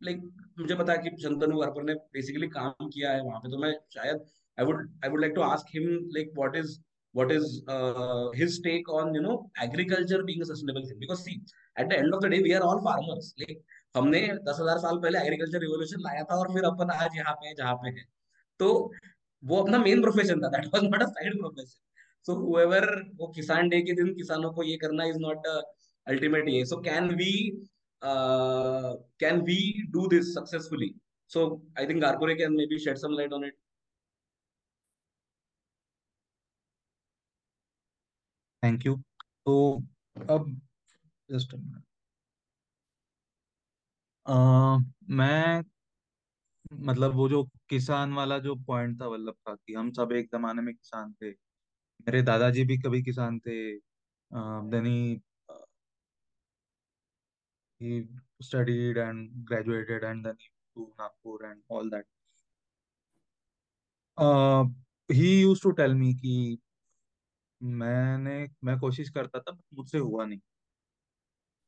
लाइक 0.00 0.22
मुझे 0.58 0.74
पता 0.74 0.92
है 0.92 0.98
कि 0.98 1.16
शंतनु 1.22 1.60
वर्पर 1.60 1.82
ने 1.82 1.94
बेसिकली 2.18 2.48
काम 2.58 2.88
किया 2.88 3.12
है 3.12 3.22
वहाँ 3.24 3.40
पे 3.40 3.50
तो 3.50 3.58
मैं 3.64 3.72
शायद 3.94 4.24
I 4.58 4.66
would 4.66 4.88
I 5.04 5.10
would 5.10 5.20
like 5.20 5.32
to 5.34 5.42
ask 5.48 5.74
him 5.74 5.90
like 6.16 6.32
what 6.38 6.56
is 6.56 6.78
what 7.14 7.30
is 7.34 7.46
uh, 7.68 8.30
his 8.32 8.60
take 8.64 8.88
on 8.96 9.08
you 9.14 9.20
know 9.22 9.50
agriculture 9.56 10.18
being 10.26 10.42
a 10.42 10.46
sustainable 10.50 10.84
thing? 10.88 10.98
Because 11.00 11.24
see 11.24 11.40
at 11.76 11.88
the 11.88 11.96
end 11.98 12.14
of 12.14 12.20
the 12.20 12.28
day 12.28 12.40
we 12.42 12.52
are 12.54 12.62
all 12.62 12.82
farmers. 12.82 13.34
Like 13.38 13.64
हमने 13.96 14.20
दस 14.48 14.58
हज़ार 14.60 14.78
साल 14.78 14.98
पहले 15.04 15.18
agriculture 15.18 15.60
revolution 15.60 16.00
लाया 16.00 16.22
था 16.24 16.36
और 16.40 16.52
फिर 16.54 16.64
अपन 16.64 16.90
आज 16.96 17.16
यहाँ 17.16 17.32
पे 17.40 17.54
जहाँ 17.54 17.74
पे 17.82 17.88
है। 17.96 18.04
तो 18.60 18.68
वो 19.42 19.62
अपना 19.62 19.78
मेन 19.78 20.02
प्रोफेशन 20.02 20.40
था 20.42 20.48
that 20.56 20.66
was 20.74 20.82
not 20.84 21.02
a 21.02 21.06
side 21.08 21.38
profession 21.38 21.78
so 22.26 22.34
however 22.40 22.86
वो 23.16 23.28
किसान 23.36 23.68
डे 23.68 23.80
के 23.82 23.92
दिन 23.94 24.14
किसानों 24.14 24.52
को 24.54 24.62
ये 24.64 24.76
करना 24.78 25.04
इज़ 25.06 25.18
नॉट 25.20 25.46
अल्टीमेट 26.06 26.48
ये। 26.48 26.64
So 26.66 26.80
can 26.82 27.08
we 27.16 27.32
can 29.22 29.40
we 29.46 29.58
do 29.92 30.06
this 30.08 30.34
successfully 30.34 30.94
so 31.30 31.46
I 31.78 31.86
think 31.88 32.00
Garpure 32.02 32.34
can 32.36 32.52
maybe 32.66 32.78
shed 32.84 32.98
some 32.98 33.16
light 33.18 33.32
on 33.32 33.44
it 33.46 33.56
thank 38.62 38.86
you 38.86 38.96
तो 39.46 39.54
अब 40.30 40.50
जस्ट 41.28 41.54
मैं 45.10 45.62
मतलब 46.72 47.14
वो 47.14 47.28
जो 47.28 47.44
किसान 47.68 48.12
वाला 48.12 48.38
जो 48.38 48.54
पॉइंट 48.54 49.00
था 49.02 49.06
वल्लभ 49.06 49.34
का 49.46 49.54
कि 49.54 49.74
हम 49.74 49.92
सब 49.92 50.12
एक 50.12 50.26
जमाने 50.26 50.62
में 50.62 50.74
किसान 50.74 51.12
थे। 51.12 51.30
मेरे 52.00 52.22
दादाजी 52.22 52.64
भी 52.64 52.78
कभी 52.78 53.02
किसान 53.02 53.38
थे। 53.38 53.76
Then 54.70 55.20
he 57.82 58.06
studied 58.42 58.98
and 58.98 59.30
graduated 59.50 60.02
and 60.04 60.24
then 60.24 60.36
to 60.76 60.92
Nagpur 60.98 61.38
and 61.44 61.62
all 61.70 61.90
that. 61.90 62.04
Uh, 64.18 64.64
he 65.14 65.40
used 65.40 65.62
to 65.62 65.72
कि 66.14 66.58
मैंने 67.62 68.48
मैं 68.64 68.78
कोशिश 68.78 69.10
करता 69.10 69.40
था 69.40 69.58
मुझसे 69.74 69.98
हुआ 69.98 70.24
नहीं। 70.24 70.38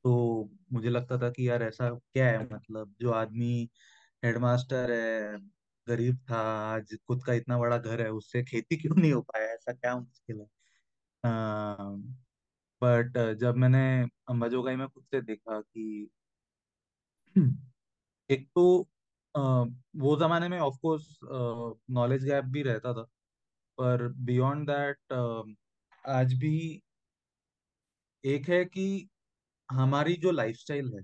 तो 0.04 0.50
मुझे 0.72 0.90
लगता 0.90 1.18
था 1.18 1.30
कि 1.30 1.48
यार 1.48 1.62
ऐसा 1.62 1.90
क्या 1.90 2.28
है? 2.28 2.48
मतलब 2.52 2.94
जो 3.00 3.10
आदमी 3.10 3.70
हेडमास्टर 4.22 4.90
है, 4.92 5.38
गरीब 5.86 6.18
था, 6.30 6.38
आज 6.74 6.94
खुद 7.08 7.22
का 7.24 7.32
इतना 7.34 7.56
बड़ा 7.58 7.76
घर 7.78 8.00
है, 8.02 8.10
उससे 8.12 8.42
खेती 8.44 8.76
क्यों 8.76 8.96
नहीं 8.96 9.12
हो 9.12 9.20
पाया? 9.22 9.46
ऐसा 9.54 9.72
क्या 9.72 9.94
मुश्किल 9.98 10.40
है? 10.40 10.46
बट 12.82 13.18
जब 13.40 13.56
मैंने 13.56 13.80
अंबाजोगाई 14.30 14.76
में 14.76 14.86
खुद 14.88 15.04
से 15.04 15.20
देखा 15.22 15.60
कि 15.60 16.10
एक 18.30 18.46
तो 18.54 18.64
वो 20.02 20.16
जमाने 20.20 20.48
में 20.48 20.58
ऑफ़ 20.60 20.78
कोर्स 20.82 21.18
नॉलेज 21.90 22.24
गैप 22.24 22.44
भी 22.44 22.62
रहता 22.62 22.92
था, 22.94 23.02
पर 23.78 24.08
बियॉन्ड 24.24 24.70
दैट 24.70 25.12
आज 26.04 26.34
भी 26.40 26.82
एक 28.24 28.48
है 28.48 28.64
कि 28.64 28.86
हमारी 29.68 30.14
जो 30.16 30.30
लाइफस्टाइल 30.30 30.92
है 30.94 31.02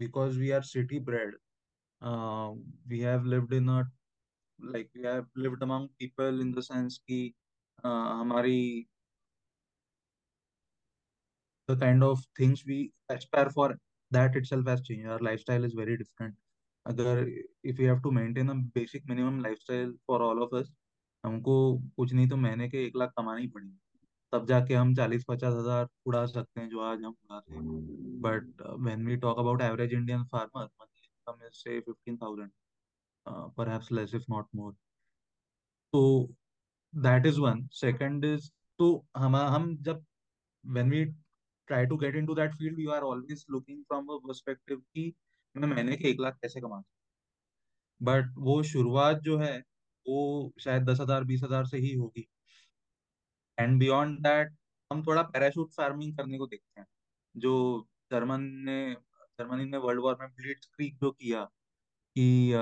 because 0.00 0.38
we 0.40 0.50
are 0.50 0.62
city 0.64 0.98
bred 1.00 1.36
we 2.02 2.98
have 3.00 3.24
lived 3.24 3.52
in 3.54 3.68
like 4.58 4.90
we 4.96 5.02
have 5.02 5.26
lived 5.38 5.62
among 5.62 5.88
people 5.98 6.40
in 6.40 6.52
the 6.52 6.60
sense 6.62 6.98
कि 7.08 7.34
हमारी 7.84 8.86
the 11.68 11.78
kind 11.80 12.04
of 12.04 12.20
things 12.40 12.62
we 12.66 12.80
aspire 13.12 13.48
for 13.50 13.74
that 14.10 14.36
itself 14.36 14.68
has 14.68 14.82
change 14.82 15.04
our 15.06 15.22
lifestyle 15.22 15.64
is 15.64 15.76
very 15.76 15.96
different 15.96 16.36
अगर 16.86 17.26
if 17.28 17.80
you 17.80 17.86
have 17.88 18.00
to 18.00 18.10
maintain 18.10 18.48
a 18.48 18.54
basic 18.74 19.06
minimum 19.08 19.40
lifestyle 19.42 19.92
for 20.06 20.22
all 20.22 20.42
of 20.42 20.54
us 20.56 20.72
हमको 21.24 21.54
कुछ 21.96 22.12
नहीं 22.12 22.28
तो 22.28 22.36
महीने 22.36 22.68
के 22.68 22.84
एक 22.86 22.96
लाख 22.96 23.12
कमानी 23.18 23.46
पड़ेंगे 23.48 23.76
तब 24.32 24.46
जाके 24.46 24.74
हम 24.74 24.94
चालीस 24.94 25.24
पचास 25.28 25.54
हज़ार 25.54 25.88
उड़ा 26.06 26.24
सकते 26.26 26.60
हैं 26.60 26.68
जो 26.68 26.80
आज 26.82 27.02
हम 27.04 27.12
उड़ा 27.12 27.38
रहे 27.38 27.58
हैं। 27.58 28.20
But 28.22 28.62
when 28.86 29.06
we 29.06 29.16
talk 29.24 29.38
about 29.38 29.62
average 29.62 29.92
Indian 29.92 30.24
farmer 30.32 30.66
monthly 31.28 31.42
income 31.42 31.46
is 31.46 31.52
say 31.52 31.80
fifteen 31.80 32.16
thousand 32.16 32.50
perhaps 33.56 33.92
less 33.92 34.14
if 34.14 34.24
not 34.30 34.46
more 34.54 34.72
तो 35.92 36.28
that 36.94 37.26
is 37.26 37.40
one 37.40 37.68
second 37.72 38.24
is 38.24 38.50
तो 38.78 39.06
हम 39.16 39.36
हम 39.36 39.76
जब 39.82 40.04
when 40.64 40.90
we 40.90 41.04
try 41.70 41.86
to 41.86 41.96
get 41.96 42.14
into 42.14 42.34
that 42.34 42.54
field, 42.54 42.78
you 42.78 42.90
are 42.92 43.04
always 43.04 43.46
looking 43.48 43.84
from 43.88 44.08
a 44.10 44.18
perspective 44.28 44.80
कि 44.94 45.14
मैं 45.56 45.68
महीने 45.68 45.96
के 45.96 46.08
एक 46.08 46.20
लाख 46.20 46.34
कैसे 46.42 46.60
कमा 46.60 46.82
बट 48.02 48.32
वो 48.38 48.62
शुरुआत 48.62 49.20
जो 49.20 49.38
है 49.38 49.64
वो 50.06 50.52
शायद 50.60 50.84
दस 50.84 51.00
हज़ार 51.00 51.24
बीस 51.24 51.42
हज़ार 51.44 51.66
से 51.66 51.78
ही 51.78 51.94
होगी। 51.94 52.28
एंड 53.58 53.80
बियॉन्ड 53.80 54.18
दैट 54.18 54.52
हम 54.92 55.02
थोड़ा 55.06 55.22
पैराशूट 55.22 55.72
फ़ार्मिंग 55.72 56.16
करने 56.16 56.38
को 56.38 56.46
देखते 56.46 56.80
हैं। 56.80 56.86
जो 57.36 57.88
जर्मन 58.12 58.40
ने 58.42 58.96
जर्मनी 59.40 59.64
ने 59.64 59.76
वर्ल्ड 59.76 60.00
वॉर 60.00 60.16
में 60.20 60.28
ब्लिट्स 60.28 60.66
क्रीक 60.66 60.96
जो 60.96 61.10
किया 61.10 61.44
कि 62.16 62.52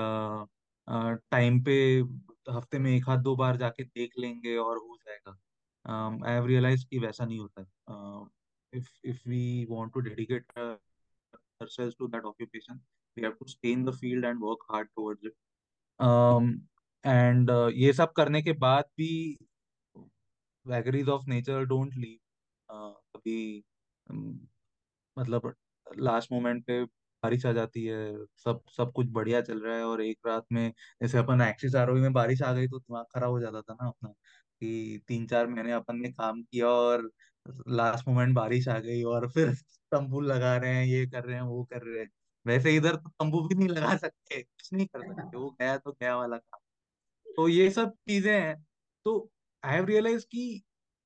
टाइम 1.30 1.62
पे 1.64 1.74
हफ़्ते 2.50 2.78
में 2.78 2.90
एक 2.90 3.08
हाथ 3.08 3.18
दो 3.18 3.36
बार 3.36 3.56
जाके 3.56 3.84
देख 3.84 4.12
लेंगे 4.18 4.56
और 4.56 4.76
हो 4.76 4.98
जाएगा। 5.06 5.38
आई 6.26 6.34
हैव 6.34 6.46
रियलाइज़ 6.46 6.86
कि 6.86 6.98
वैसा 6.98 7.24
नहीं 7.24 7.38
होता 7.38 7.62
if 8.74 8.88
if 9.04 9.28
we 9.28 9.66
want 9.70 9.92
to 9.94 10.00
dedicate 10.00 10.52
ourselves 11.62 11.94
to 11.94 12.06
that 12.08 12.24
occupation 12.28 12.78
we 13.16 13.22
have 13.22 13.34
to 13.38 13.48
stay 13.48 13.72
in 13.72 13.84
the 13.84 13.92
field 13.92 14.24
and 14.24 14.40
work 14.40 14.62
hard 14.68 14.88
towards 14.96 15.24
it. 15.24 15.34
Um, 16.00 16.62
and 17.04 17.50
uh, 17.50 17.70
ये 17.70 17.92
सब 17.92 18.12
करने 18.12 18.42
के 18.42 18.52
बाद 18.64 18.84
भी 18.98 19.38
vagaries 20.66 21.08
of 21.08 21.28
nature 21.28 21.64
don't 21.64 21.94
leave 21.94 22.18
कभी 23.14 23.64
um, 24.06 24.32
मतलब 25.18 25.54
last 25.86 26.32
moment 26.32 26.64
पे 26.66 26.82
बारिश 26.84 27.44
आ 27.46 27.52
जाती 27.52 27.84
है 27.84 27.98
सब 28.36 28.62
सब 28.68 28.92
कुछ 28.92 29.06
बढ़िया 29.10 29.40
चल 29.42 29.60
रहा 29.60 29.76
है 29.76 29.84
और 29.84 30.02
एक 30.02 30.18
रात 30.26 30.46
में 30.52 30.68
जैसे 31.02 31.18
अपन 31.18 31.40
एक्सिस 31.40 31.74
आरोही 31.76 32.02
में 32.02 32.12
बारिश 32.12 32.42
आ 32.42 32.52
गई 32.52 32.68
तो 32.68 32.78
दिमाग 32.78 33.04
खराब 33.14 33.30
हो 33.30 33.40
जाता 33.40 33.60
था 33.62 33.74
ना 33.74 33.88
अपना 33.88 34.08
कि 34.08 35.02
तीन 35.08 35.26
चार 35.26 35.46
महीने 35.46 35.72
अपन 35.72 35.96
ने 35.96 36.10
काम 36.12 36.42
किया 36.42 36.68
और 36.68 37.10
लास्ट 37.70 38.08
मोमेंट 38.08 38.34
बारिश 38.34 38.68
आ 38.68 38.78
गई 38.78 39.02
और 39.04 39.28
फिर 39.30 39.52
तंबू 39.92 40.20
लगा 40.22 40.56
रहे 40.56 40.74
हैं 40.74 40.84
ये 40.86 41.06
कर 41.06 41.24
रहे 41.24 41.36
हैं 41.36 41.42
वो 41.42 41.62
कर 41.64 41.82
रहे 41.82 42.00
हैं। 42.00 42.10
वैसे 42.46 42.74
इधर 42.76 42.96
तो 42.96 43.08
तंबू 43.10 43.40
भी 43.48 43.54
नहीं 43.54 43.68
लगा 43.68 43.96
सकते 43.96 44.42
कुछ 44.42 44.72
नहीं 44.72 44.86
कर 44.86 45.02
सकते 45.02 45.36
वो 45.36 45.50
गया 45.52 45.76
तो 45.78 45.92
गया 45.92 46.16
वाला 46.16 46.36
काम। 46.36 46.60
तो 47.26 47.48
ये 47.48 47.70
सब 47.70 47.92
चीज़ें 48.00 48.32
हैं 48.34 48.56
तो 49.06 49.18
आई 49.62 49.74
हैव 49.74 49.84
रियलाइज़ 49.86 50.26
कि 50.26 50.62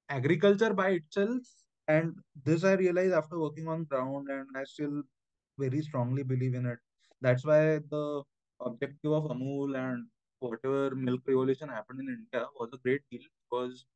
agriculture 0.09 0.73
by 0.75 0.95
itself 0.97 1.47
and 1.88 2.14
this 2.44 2.64
I 2.64 2.74
realized 2.74 3.14
after 3.14 3.38
working 3.38 3.68
on 3.68 3.84
ground, 3.84 4.28
and 4.30 4.48
I 4.56 4.64
still 4.64 5.02
very 5.58 5.82
strongly 5.82 6.22
believe 6.22 6.54
in 6.54 6.66
it. 6.66 6.78
That's 7.22 7.44
why 7.44 7.78
the 7.90 8.22
objective 8.60 9.12
of 9.12 9.24
Amul 9.24 9.76
and 9.78 10.06
whatever 10.40 10.94
milk 10.94 11.22
revolution 11.26 11.68
happened 11.68 12.00
in 12.00 12.08
India 12.08 12.46
was 12.60 12.70
a 12.74 12.78
great 12.78 13.02
deal 13.10 13.22
because 13.44 13.86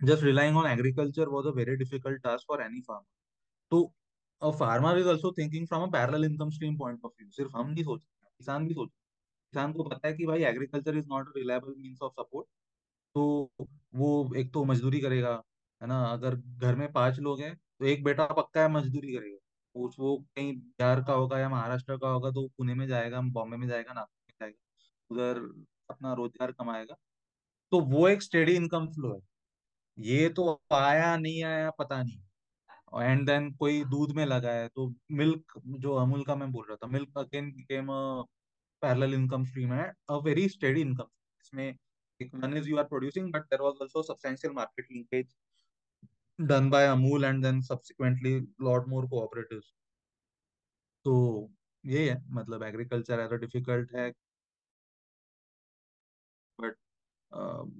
just 0.00 0.22
relying 0.22 0.54
on 0.56 0.66
agriculture 0.66 1.28
was 1.30 1.46
a 1.46 1.52
very 1.52 1.76
difficult 1.76 2.18
task 2.24 2.44
for 2.46 2.60
any 2.62 2.82
farmer. 2.82 3.06
So 3.72 3.92
a 4.42 4.52
farmer 4.52 4.96
is 4.96 5.06
also 5.06 5.32
thinking 5.32 5.66
from 5.66 5.82
a 5.82 5.90
parallel 5.90 6.24
income 6.24 6.52
stream 6.52 6.76
point 6.78 7.00
of 7.04 7.12
view. 7.18 7.28
सिर्फ़ 7.36 7.56
हम 7.56 7.70
नहीं 7.70 7.84
सोच 7.84 8.00
किसान 8.40 8.66
भी 8.68 8.74
सोच 8.74 8.88
किसान 9.52 9.72
को 9.72 9.84
पता 9.90 10.08
है 10.08 10.14
कि 10.14 10.26
भाई 10.26 10.44
agriculture 10.52 10.96
is 10.98 11.06
not 11.10 11.28
a 11.28 11.32
reliable 11.36 11.74
means 11.78 11.98
of 12.02 12.12
support 12.20 12.46
तो 13.14 13.24
वो 14.02 14.10
एक 14.42 14.52
तो 14.54 14.64
मजदूरी 14.72 15.00
करेगा 15.00 15.34
है 15.80 15.88
ना? 15.88 16.02
अगर 16.12 16.34
घर 16.36 16.74
में 16.76 16.90
पाँच 16.92 17.18
लोग 17.20 17.40
हैं 17.40 17.54
तो 17.56 17.86
एक 17.86 18.04
बेटा 18.04 18.26
पक्का 18.28 18.62
है, 18.62 18.68
मजदूरी 18.72 19.14
करेगा। 19.14 19.38
वो 19.74 19.90
वो 19.98 20.16
कहीं 20.36 20.54
बिहार 20.56 21.02
का 21.04 21.12
होगा 21.14 21.38
या 21.38 21.48
महाराष्ट्र 21.48 21.96
का 21.98 22.08
होगा 22.08 22.30
तो 22.32 22.46
पुणे 22.58 22.74
में 22.74 22.86
जाएगा, 22.88 23.20
बॉम्बे 23.22 23.56
में 23.56 23.66
जाएगा, 23.68 23.92
नागपुर 23.92 24.32
में 24.32 24.36
जाएगा, 24.40 24.58
उधर 25.10 25.40
अपना 25.90 26.12
रोज़गार 26.14 26.52
कमाएगा। 26.52 26.96
तो 27.72 27.80
वो 27.82 28.08
एक 28.08 28.22
स्टेडी 28.22 28.54
इनकम 28.56 28.86
फ्लो 28.94 29.14
है। 29.14 29.20
ये 29.98 30.28
तो 30.30 30.60
आया 30.74 31.16
नहीं 31.16 31.42
आया 31.44 31.70
पता 31.78 32.02
नहीं। 32.02 32.20
एंड 32.94 33.26
देन 33.26 33.50
कोई 33.56 33.84
दूध 33.86 34.12
में 34.16 34.24
लगा 34.26 34.50
है 34.52 34.68
तो 34.68 34.88
मिल्क 35.12 35.60
जो 35.80 35.94
अमूल 35.96 36.24
का 36.24 36.34
मैं 36.36 36.50
बोल 36.52 36.66
रहा 36.68 36.76
था 36.76 36.86
milk 36.88 37.18
again 37.18 37.50
became 37.52 37.86
parallel 38.82 39.14
income 39.14 39.44
stream 39.44 39.72
है 39.72 39.92
अ 40.10 40.16
वेरी 40.24 40.48
स्टेडी 40.48 40.80
इनकम 40.80 41.08
इसमें 41.40 41.74
one 42.34 42.54
is 42.54 42.66
you 42.66 42.78
are 42.78 42.84
producing, 42.84 43.30
but 43.30 43.44
there 43.50 43.62
was 43.62 43.76
also 43.80 44.02
substantial 44.02 44.52
market 44.52 44.86
linkage 44.90 45.28
done 46.38 46.70
by 46.70 46.82
Amul 46.86 47.28
and 47.28 47.44
then 47.44 47.62
subsequently 47.62 48.46
lot 48.60 48.88
more 48.88 49.06
cooperatives. 49.08 49.72
तो 51.04 51.50
ये 51.84 52.08
है 52.10 52.16
मतलब 52.30 52.62
agriculture 52.62 53.20
ऐसा 53.20 53.36
difficult 53.36 53.94
है। 53.96 54.10
But 56.58 56.74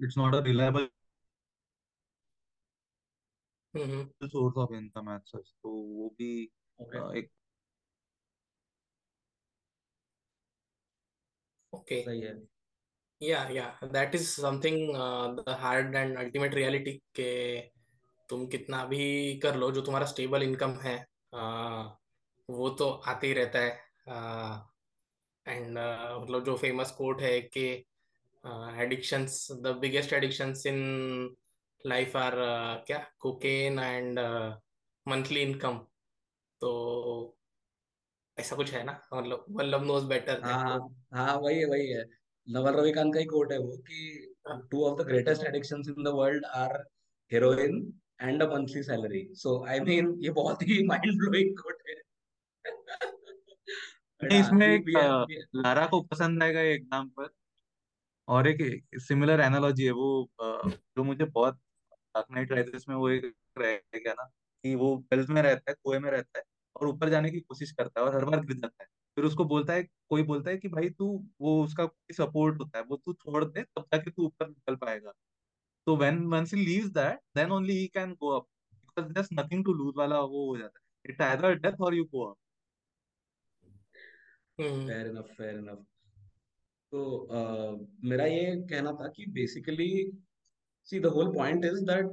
it's 0.05 0.19
not 0.19 0.35
a 0.35 0.41
reliable 0.47 0.89
source 4.25 4.57
of 4.57 4.75
income 4.75 5.11
as 5.11 5.21
such 5.27 5.53
तो 5.63 5.71
वो 5.71 6.09
भी 6.19 6.49
Okay. 6.81 6.99
uh, 6.99 7.15
एक 7.17 7.31
ओके 11.73 12.03
सही 12.03 12.21
है। 12.21 12.35
या 13.21 13.43
या 13.49 13.65
that 13.85 14.15
is 14.15 14.29
something 14.31 14.97
the 15.39 15.57
hard 15.61 15.95
and 15.95 16.17
ultimate 16.19 16.55
reality 16.55 16.93
के 17.21 17.29
तुम 18.29 18.47
कितना 18.47 18.85
भी 18.85 19.39
कर 19.39 19.57
लो 19.57 19.71
जो 19.73 19.81
तुम्हारा 19.81 20.07
स्टेबल 20.07 20.43
इनकम 20.43 20.71
है 20.83 20.97
uh, 21.35 21.85
वो 22.49 22.69
तो 22.71 22.89
आते 23.07 23.27
ही 23.27 23.33
रहता 23.33 23.59
है। 23.59 23.71
एंड 25.47 25.79
मतलब 25.79 26.45
जो 26.45 26.57
फ़ेमस 26.57 26.91
कोट 26.91 27.21
है 27.23 27.41
कि 27.41 27.65
addictions 28.83 29.47
the 29.63 29.75
biggest 29.81 30.13
addictions 30.13 30.67
in 30.67 30.79
life 31.87 32.17
are 32.17 32.35
क्या? 32.87 32.99
कोकेन 33.21 33.79
एंड 33.79 34.19
मंथली 35.07 35.41
इनकम 35.41 35.79
तो 36.61 36.71
ऐसा 38.39 38.57
कुछ 38.57 38.73
है 38.73 38.83
ना? 38.85 39.01
मतलब 39.15 39.45
वल्लभ 39.51 39.85
नोज़ 39.87 40.07
बेटर 40.07 40.41
हाँ 40.45 40.79
हाँ 41.15 41.37
वही 41.37 41.59
है 41.59 41.65
वही 41.65 41.89
है। 41.89 42.05
नवल 42.47 42.75
रविकांत 42.75 43.15
का 43.15 43.21
ही 43.21 43.27
कोट 43.27 43.53
है 43.53 43.59
वो 43.59 43.77
कि 43.89 44.35
two 44.71 44.85
of 44.85 45.03
the 45.03 45.07
greatest 45.07 45.45
addictions 45.47 45.89
in 45.89 46.03
the 46.05 46.09
world 46.15 46.45
are 46.45 46.77
heroin 47.33 47.81
and 48.21 48.43
a 48.43 48.47
monthly 48.47 48.83
salary 48.83 49.29
so 49.35 49.65
I 49.69 49.81
mean 49.81 50.15
ये 50.21 50.31
बहुत 50.31 50.63
ही 50.63 50.83
माइंड 50.87 51.19
ब्लोइंग 51.19 51.57
कोट 51.59 51.83
है 51.89 51.97
इसमें 54.41 54.67
एक 54.67 54.85
लारा 55.57 55.87
को 55.87 56.01
पसंद 56.03 56.43
आएगा 56.43 56.61
ये 56.61 56.75
एग्ज़ाम्पल 56.75 57.29
और 58.29 58.47
एक 58.47 58.59
सिमिलर 59.01 59.41
एनालॉजी 59.41 59.85
है 59.85 59.91
वो 59.91 60.09
जो 60.43 61.05
मुझे 61.05 61.25
बहुत 61.25 61.55
डार्क 61.55 62.27
नाइट 62.31 62.53
राइजेस 62.53 62.85
में 62.89 62.95
वो 62.97 63.09
एक 63.11 63.35
रहेगा 63.59 64.13
ना 64.13 64.25
कि 64.65 64.75
वो 64.75 64.97
वेल्थ 65.13 65.29
में 65.31 65.43
रहता 65.43 65.71
है 65.71 65.75
कुएँ 65.85 65.99
में 65.99 66.11
रहता 66.11 66.39
है 66.39 66.45
और 66.77 66.89
ऊपर 66.89 67.09
जाने 67.09 67.31
की 67.31 67.41
कोशिश 67.41 67.73
करता 67.73 68.01
है 68.01 68.07
और 68.07 68.15
हर 68.17 68.25
बार 68.25 68.41
गिर 68.41 68.57
जाता 68.57 68.83
है। 68.85 68.89
फिर 69.17 69.25
उसको 69.25 69.45
बोलता 69.45 69.73
है 69.73 69.83
कोई 70.11 70.23
बोलता 70.23 70.51
है 70.51 70.57
कि 70.57 70.69
भाई 70.69 70.89
तू 70.91 71.07
वो 71.41 71.63
उसका 71.65 71.89
सपोर्ट 72.13 72.59
होता 72.61 72.79
है 72.79 72.85
वो 72.85 72.97
तू 72.97 73.13
छोड़ 73.13 73.45
दे 73.45 73.63
तब 73.63 73.83
जाके 73.95 74.11
तू 74.11 74.25
ऊपर 74.27 74.49
निकल 74.49 74.77
पाएगा। 74.77 75.13
तो 75.89 75.97
when 75.97 76.25
once 76.33 76.55
he 76.55 76.65
leaves 76.65 76.91
that 76.93 77.21
then 77.37 77.53
only 77.53 77.79
he 77.79 77.87
can 77.95 78.13
go 78.21 78.31
up 78.31 78.47
because 78.73 79.13
there 79.13 79.27
nothing 79.35 79.65
to 79.65 79.73
lose 79.75 79.95
वाला 79.97 80.21
वो 80.23 80.47
हो 80.47 80.57
जाता 80.59 80.79
है। 80.79 81.13
It 81.13 81.23
either 81.23 81.55
death 81.59 81.81
or 81.81 81.95
you 81.95 82.05
go 82.05 82.25
up 82.25 82.37
fair 84.59 85.07
enough 85.07 85.31
fair 85.37 85.55
enough 85.55 85.85
तो 86.93 87.01
मेरा 88.05 88.25
ये 88.27 88.45
कहना 88.71 88.93
था 88.93 89.09
कि 89.09 89.27
basically 89.33 89.89
see 90.89 91.01
the 91.01 91.07
whole 91.15 91.33
point 91.35 91.65
is 91.65 91.81
that 91.85 92.13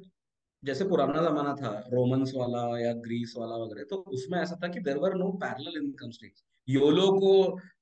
जैसे 0.64 0.88
पुराना 0.88 1.22
जमाना 1.24 1.54
था 1.56 1.72
रोमन्स 1.94 2.34
वाला 2.36 2.62
या 2.80 2.94
ग्रीस 3.02 3.34
वाला 3.38 3.56
वगैरह 3.56 3.84
तो 3.90 3.96
उसमें 4.14 4.40
ऐसा 4.40 4.60
था 4.64 4.68
कि 4.68 4.80
there 4.80 4.98
were 4.98 5.16
no 5.16 5.32
parallel 5.44 5.78
income 5.84 6.12
streams 6.12 6.44
YOLO 6.68 7.12
को 7.20 7.34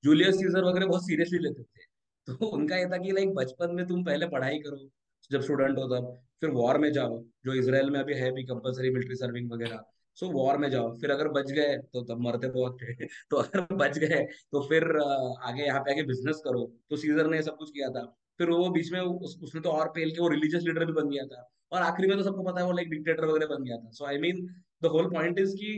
जूलियस 0.03 0.36
सीजर 0.36 0.63
वगैरह 0.63 0.86
बहुत 0.86 1.06
सीरियसली 1.06 1.39
लेते 1.39 1.63
थे। 1.63 1.86
तो 2.27 2.45
उनका 2.47 2.77
ये 2.77 2.86
था 2.86 2.97
कि 2.97 3.12
लाइक 3.12 3.34
बचपन 3.36 3.75
में 3.75 3.86
तुम 3.88 4.03
पहले 4.03 4.27
पढ़ाई 4.27 4.60
करो 4.60 4.77
जब 5.32 5.42
स्टूडेंट 5.42 5.78
हो 5.78 5.88
तब 5.88 6.14
फिर 6.42 6.50
वॉर 6.52 6.78
में 6.78 6.92
जाओ 6.94 7.20
जो 7.46 7.54
इसराइल 7.54 7.90
में 7.90 8.00
अभी 8.00 8.14
है 8.14 8.32
भी 8.32 8.44
कंपलसरी 8.44 8.90
मिलिट्री 8.90 9.16
सर्विंग 9.16 9.52
वगैरह 9.52 9.84
सो 10.18 10.30
वॉर 10.32 10.58
में 10.58 10.70
जाओ 10.70 10.92
फिर 11.00 11.12
अगर 11.12 11.28
बच 11.32 11.52
गए 11.52 11.78
तो 11.94 12.02
तब 12.04 12.20
मरते 12.22 12.50
तो 12.50 12.66
वक्त 12.68 13.08
तो 13.30 13.38
अगर 13.38 13.76
बच 13.76 13.98
गए 13.98 14.24
तो 14.52 14.62
फिर 14.70 14.84
आगे 14.98 15.64
यहाँ 15.64 15.80
पे 15.80 15.92
आके 15.92 16.04
बिज़नेस 16.04 16.42
करो। 16.46 16.66
तो 16.90 16.98
सीजर 16.98 17.28
ने 17.28 17.42
सब 17.44 17.56
कुछ 17.58 17.72
किया 17.72 17.90
था। 17.90 18.04
फिर 18.40 18.50
वो 18.50 18.70
बीच 18.70 18.92
में 18.94 19.00
उस, 19.02 19.40
उसने 19.44 19.62
तो 19.62 19.70
और 19.72 19.90
पेल 19.96 20.12
के 20.12 20.22
वो 20.22 20.28
रिलीजियस 20.30 20.64
लीडर 20.64 20.86
भी 20.86 20.94
बन 20.94 21.10
गया 21.10 21.26
था। 21.26 21.50
और 21.72 21.82
आखिरी 21.82 22.08
में 22.08 22.18
तो 22.18 22.24
सबको 22.24 22.44
पता 22.44 22.60
है 22.62 22.66
वो 22.66 22.72
लाइक 22.72 22.90
डिक्टेटर 22.90 23.26
वगैरह 23.26 23.56
बन 23.56 23.64
गया 23.64 23.78
था। 23.78 23.90
So 23.92 24.06
I 24.06 24.18
mean 24.20 24.46
the 24.84 24.88
whole 24.88 25.10
point 25.12 25.40
is 25.40 25.56
कि 25.56 25.72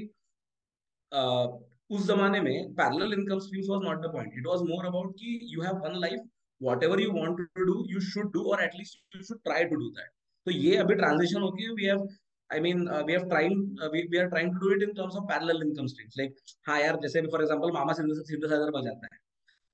उस 1.92 2.08
जमाने 2.08 2.40
में 2.42 2.74
parallel 2.76 3.14
income 3.14 3.40
streams 3.40 3.68
was 3.70 3.82
not 3.84 4.06
the 4.06 4.12
point 4.14 4.34
it 4.40 4.48
was 4.48 4.62
more 4.70 4.86
about 4.86 5.14
कि 5.20 5.40
you 5.54 5.62
have 5.62 5.78
one 5.86 6.00
life 6.02 6.22
whatever 6.62 7.00
you 7.00 7.14
want 7.14 7.40
to 7.40 7.66
do 7.70 7.74
you 7.94 8.02
should 8.10 8.30
do 8.34 8.44
or 8.52 8.60
at 8.66 8.78
least 8.78 9.02
you 9.14 9.24
should 9.24 9.42
try 9.48 9.64
to 9.64 9.80
do 9.82 9.90
that. 9.96 10.12
तो 10.48 10.52
ये 10.52 10.78
अभी 10.78 10.96
transition 10.96 11.42
हो 11.42 11.52
गई 11.52 11.74
we 11.80 11.90
have 11.92 12.06
I 12.50 12.60
mean 12.66 12.88
uh, 12.88 13.04
we 13.06 13.14
have 13.14 13.28
trying 13.30 13.56
uh, 13.82 13.90
we, 13.94 14.08
we 14.12 14.20
are 14.20 14.30
trying 14.30 14.52
to 14.54 14.60
do 14.64 14.72
it 14.76 14.84
in 14.88 14.96
terms 14.96 15.16
of 15.16 15.28
parallel 15.30 15.62
income 15.68 15.88
streams. 15.94 16.18
Like 16.20 16.36
हाँ 16.68 16.80
यार 16.82 17.00
जैसे 17.02 17.22
for 17.32 17.42
example 17.42 17.72
मामा 17.78 17.94
synthesiser 17.94 18.72
बजाता 18.78 19.14
है। 19.14 19.20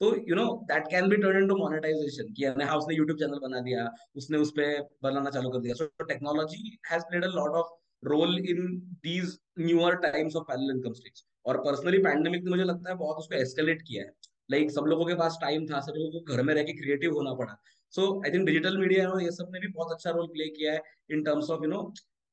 तो 0.02 0.16
you 0.30 0.36
know 0.36 0.46
that 0.70 0.88
can 0.92 1.10
be 1.10 1.18
turn 1.24 1.38
into 1.42 1.56
monetisation 1.58 2.34
कि 2.38 2.46
हाँ 2.46 2.78
उसने 2.78 2.96
यूट्यूब 2.96 3.18
चैनल 3.20 3.40
बना 3.42 3.60
दिया 3.68 3.88
उसने 4.18 4.38
उस 4.46 4.52
पे 4.58 4.68
बनाना 5.04 5.30
चालू 5.30 5.50
कर 5.50 5.60
दिया। 5.66 5.74
So 5.82 5.88
technology 6.04 6.78
has 6.92 7.04
played 7.10 7.26
a 7.26 7.28
lot 7.36 7.58
of 7.62 7.70
role 8.04 8.38
in 8.40 8.66
these 9.04 9.38
newer 9.60 9.96
times 10.08 10.36
of 10.36 10.44
parallel 10.48 10.76
income 10.76 10.94
streams 11.00 11.26
और 11.46 11.58
पर्सनली 11.66 11.98
पैंडेमिक 12.04 12.44
ने 12.44 12.50
मुझे 12.52 12.64
लगता 12.64 12.90
है 12.90 12.96
बहुत 12.98 13.18
उसको 13.18 13.36
एस्केलेट 13.42 13.82
किया 13.88 14.04
है। 14.04 14.12
लाइक 14.52 14.64
like, 14.64 14.76
सब 14.76 14.86
लोगों 14.86 15.06
के 15.06 15.14
पास 15.16 15.38
टाइम 15.42 15.66
था 15.66 15.80
सब 15.82 15.94
लोगों 15.96 16.20
को 16.20 16.36
घर 16.36 16.44
में 16.44 16.54
रह 16.54 16.64
के 16.64 16.74
क्रिएटिव 16.74 17.14
होना 17.14 17.34
पड़ा। 17.34 17.56
So 17.94 18.08
I 18.26 18.32
think 18.32 18.46
digital 18.46 18.78
media 18.78 19.08
और 19.10 19.22
ये 19.24 19.32
सबने 19.32 19.60
भी 19.60 19.68
बहुत 19.68 19.92
अच्छा 19.92 20.10
रोल 20.10 20.28
प्ले 20.28 20.48
किया 20.50 20.74
है 20.74 20.82
in 21.12 21.24
terms 21.24 21.50
of 21.50 21.64
you 21.64 21.70
know 21.70 21.82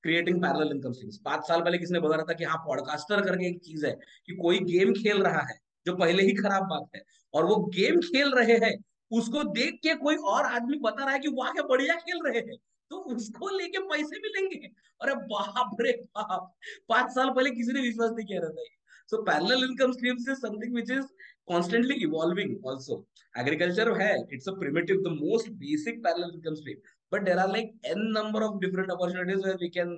creating 0.04 0.40
parallel 0.42 0.70
income 0.70 0.92
streams 0.92 1.18
पाँच 1.24 1.46
साल 1.48 1.61
पहले 1.61 1.78
किसने 1.78 2.00
बता 2.00 2.16
रहा 2.16 2.24
था 2.24 2.35
कि 2.35 2.44
हाँ 2.44 2.59
पॉडकास्टर 2.66 3.20
करके 3.20 3.48
एक 3.48 3.59
चीज़ 3.64 3.87
है 3.87 3.92
कि 4.26 4.37
कोई 4.37 4.59
गेम 4.64 4.92
खेल 4.92 5.22
रहा 5.22 5.40
है 5.46 5.59
जो 5.87 5.96
पहले 5.96 6.22
ही 6.22 6.35
खराब 6.35 6.62
बात 6.64 6.96
है 6.96 7.02
और 7.35 7.44
वो 7.44 7.57
गेम 7.76 8.00
खेल 8.00 8.33
रहे 8.35 8.57
हैं 8.64 8.76
उसको 9.11 9.42
देख 9.52 9.78
के 9.83 9.94
कोई 9.94 10.16
और 10.33 10.46
आदमी 10.46 10.78
बता 10.78 11.04
रहा 11.04 11.12
है 11.12 11.18
कि 11.18 11.28
वाह 11.28 11.50
क्या 11.52 11.62
बढ़िया 11.62 11.94
खेल 11.94 12.20
रहे 12.26 12.40
हैं। 12.40 12.57
तो 12.90 12.96
उसको 13.14 13.48
लेके 13.59 13.78
पैसे 13.88 14.18
मिलेंगे 14.20 14.66
अरे 15.00 15.14
बाप 15.31 15.76
रे 15.81 15.92
बाप 15.92 16.54
पाँच 16.88 17.11
साल 17.11 17.31
पहले 17.31 17.50
किसी 17.50 17.72
ने 17.72 17.81
विश्वास 17.81 18.11
नहीं 18.11 18.26
किया 18.26 18.40
रहता 18.40 18.62
so 19.11 19.22
parallel 19.22 19.64
income 19.64 19.92
streams 19.92 20.28
is 20.28 20.38
something 20.38 20.74
which 20.74 20.90
is 20.90 21.07
constantly 21.50 21.96
evolving 22.06 22.52
also 22.62 22.96
agriculture 23.34 23.88
है 24.00 24.12
it's 24.28 24.48
a 24.52 24.56
primitive 24.62 25.02
the 25.02 25.14
most 25.16 25.50
basic 25.64 26.02
parallel 26.04 26.32
income 26.37 26.56
stream 26.56 26.78
but 27.12 27.24
there 27.24 27.40
are 27.40 27.48
like 27.48 27.70
n 27.96 28.02
number 28.12 28.42
of 28.42 28.61
different 28.61 28.90
opportunities 28.90 29.44
where 29.44 29.61
we 29.61 29.70
can 29.70 29.90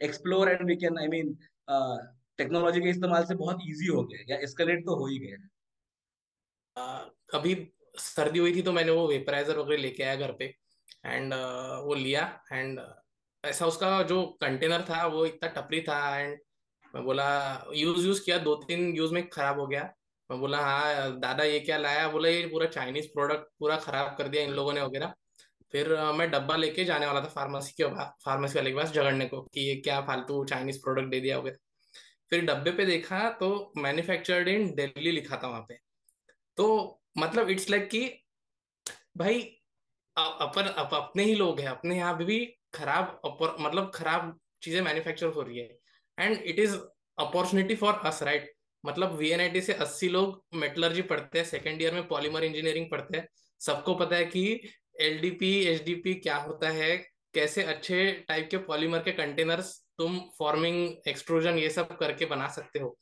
explore 0.00 0.46
and 0.48 0.66
we 0.66 0.76
can 0.76 0.98
i 0.98 1.08
mean 1.16 1.34
uh, 1.68 1.96
technology 2.38 2.80
के 2.80 2.88
इस्तेमाल 2.90 3.24
से 3.24 3.34
बहुत 3.34 3.58
easy 3.66 3.86
हो 3.86 4.02
गया 4.08 4.24
या 4.30 4.36
escalate 4.44 4.84
तो 4.86 4.94
हो 4.96 5.06
ही 5.06 5.18
गया 5.18 5.36
uh, 6.76 7.36
अभी 7.38 7.54
सर्दी 7.98 8.38
हुई 8.38 8.54
थी 8.56 8.62
तो 8.62 8.72
मैंने 8.72 8.92
वो 8.92 9.06
वेपराइजर 9.08 9.58
वगैरह 9.58 9.82
लेके 9.82 10.02
आया 10.02 10.16
घर 10.16 10.32
पे 10.38 10.44
एंड 11.06 11.32
uh, 11.34 11.78
वो 11.86 11.94
लिया 11.94 12.24
एंड 12.52 12.80
uh, 12.80 12.92
ऐसा 13.44 13.66
उसका 13.66 14.02
जो 14.10 14.22
कंटेनर 14.40 14.84
था 14.90 15.06
वो 15.06 15.24
इतना 15.26 15.48
टपरी 15.56 15.80
था 15.88 15.98
एंड 16.18 16.38
मैं 16.94 17.04
बोला 17.04 17.28
यूज़ 17.76 18.06
यूज़ 18.06 18.24
किया 18.24 18.38
दो 18.48 18.54
तीन 18.66 18.94
यूज़ 18.96 19.12
में 19.14 19.28
खराब 19.28 19.60
हो 19.60 19.66
गया 19.66 19.82
मैं 20.30 20.38
बोला 20.40 20.58
हाँ 20.60 21.18
दादा 21.20 21.44
ये 21.44 21.58
क्या 21.60 21.76
लाया? 21.78 22.08
बोला 22.08 22.28
ये 22.28 22.46
पूरा 22.48 22.66
चाइनीज़ 22.68 23.06
प्रोडक्ट 23.08 23.48
पूरा 23.58 23.76
खराब 23.78 24.14
कर 24.18 24.28
दिया 24.28 24.42
इन 24.42 24.50
लोगों 24.52 24.72
ने 24.72 24.80
वगैरह। 24.82 25.12
फिर 25.74 25.88
मैं 26.14 26.30
डब्बा 26.30 26.56
लेके 26.56 26.84
जाने 26.84 27.06
वाला 27.06 27.20
था 27.20 27.28
फार्मेसी 27.28 27.72
के 27.80 27.88
फार्मेसी 28.24 28.58
वाले 28.58 28.70
के 28.70 28.76
पास 28.76 28.92
झगड़ने 28.92 29.26
को 29.28 29.40
कि 29.54 29.60
ये 29.60 29.74
क्या 29.76 30.00
फालतू 30.06 30.44
चाइनीज़ 30.44 30.78
प्रोडक्ट 30.82 31.08
दे 31.10 31.20
दिया 31.20 31.38
वगैरह। 31.38 31.56
फिर 32.30 32.44
डब्बे 32.44 32.70
पे 32.72 32.86
देखा 32.86 33.28
तो 33.40 33.72
मैन्युफैक्चर्ड 33.78 34.48
इन 34.48 34.70
दिल्ली 34.74 35.10
लिखा 35.12 35.36
था 35.42 35.48
वहाँ 35.48 35.64
पे। 35.68 35.78
तो 36.58 37.00
मतलब 37.18 37.50
इट्स 37.50 37.70
लाइक 37.70 37.88
कि 37.90 38.00
भाई 39.18 39.40
अपन 40.16 40.62
अप, 40.64 40.94
अपने 40.94 41.24
ही 41.24 41.34
लोग 41.34 41.60
हैं 41.60 41.68
अपने 41.68 41.96
यहाँ 41.96 42.16
भी 42.18 42.44
खराब 42.74 43.20
मतलब 43.60 43.90
खराब 43.94 44.38
चीज़ें 44.62 44.80
मैन्युफैक्चर 44.82 45.26
हो 45.28 45.42
रही 45.42 45.58
है। 45.58 45.78
And 46.18 46.36
it 46.38 46.58
is 46.58 46.76
opportunity 47.18 47.74
for 47.76 48.00
us 48.04 48.22
right 48.22 48.54
मतलब 48.86 49.16
वीएनआईटी 49.18 49.60
से 49.60 49.72
80 49.74 50.08
लोग 50.08 50.44
मेटलर्जी 50.54 51.02
पढ़ते 51.02 51.38
हैं 51.38 51.46
सेकेंड 51.46 51.82
ईयर 51.82 51.94
में 51.94 52.06
पॉलीमर 52.08 52.44
इंजीनियरिंग 52.44 52.90
पढ़ते 52.90 53.16
हैं। 53.18 53.28
सबको 53.60 53.94
पता 53.94 54.16
है 54.16 54.24
कि 54.24 54.60
एलडीपी 55.00 55.52
एचडीपी 55.66 56.14
क्या 56.14 56.36
होता 56.36 56.68
है 56.70 56.96
कैसे 57.34 57.62
अच्छे 57.62 58.10
टाइप 58.28 58.48
के 58.50 58.56
पॉलीमर 58.66 58.98
के 58.98 59.12
कंटेनर्स 59.12 59.74
तुम 59.98 60.18
फॉर्मिंग 60.38 61.08
एक्सट्रूजन 61.08 61.58
ये 61.58 61.70
सब 61.70 61.96
करके 61.98 62.26
बना 62.26 62.48
सकते 62.48 62.78
हो। 62.78 62.96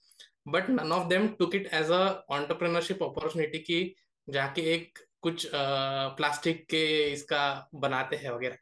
But 0.49 0.71
none 0.71 0.93
of 0.93 1.09
them 1.09 1.29
took 1.39 1.55
it 1.55 1.69
as 1.75 1.91
a 1.91 2.05
opportunity 2.31 3.59
की 3.59 3.95
जाके 4.29 4.63
एक 4.75 4.99
कुछ 5.23 5.47
प्लास्टिक 5.55 6.61
uh, 6.61 6.71
के 6.71 7.13
इसका 7.13 7.71
बनाते 7.75 8.17
हैं 8.17 8.31
वगैरह। 8.31 8.57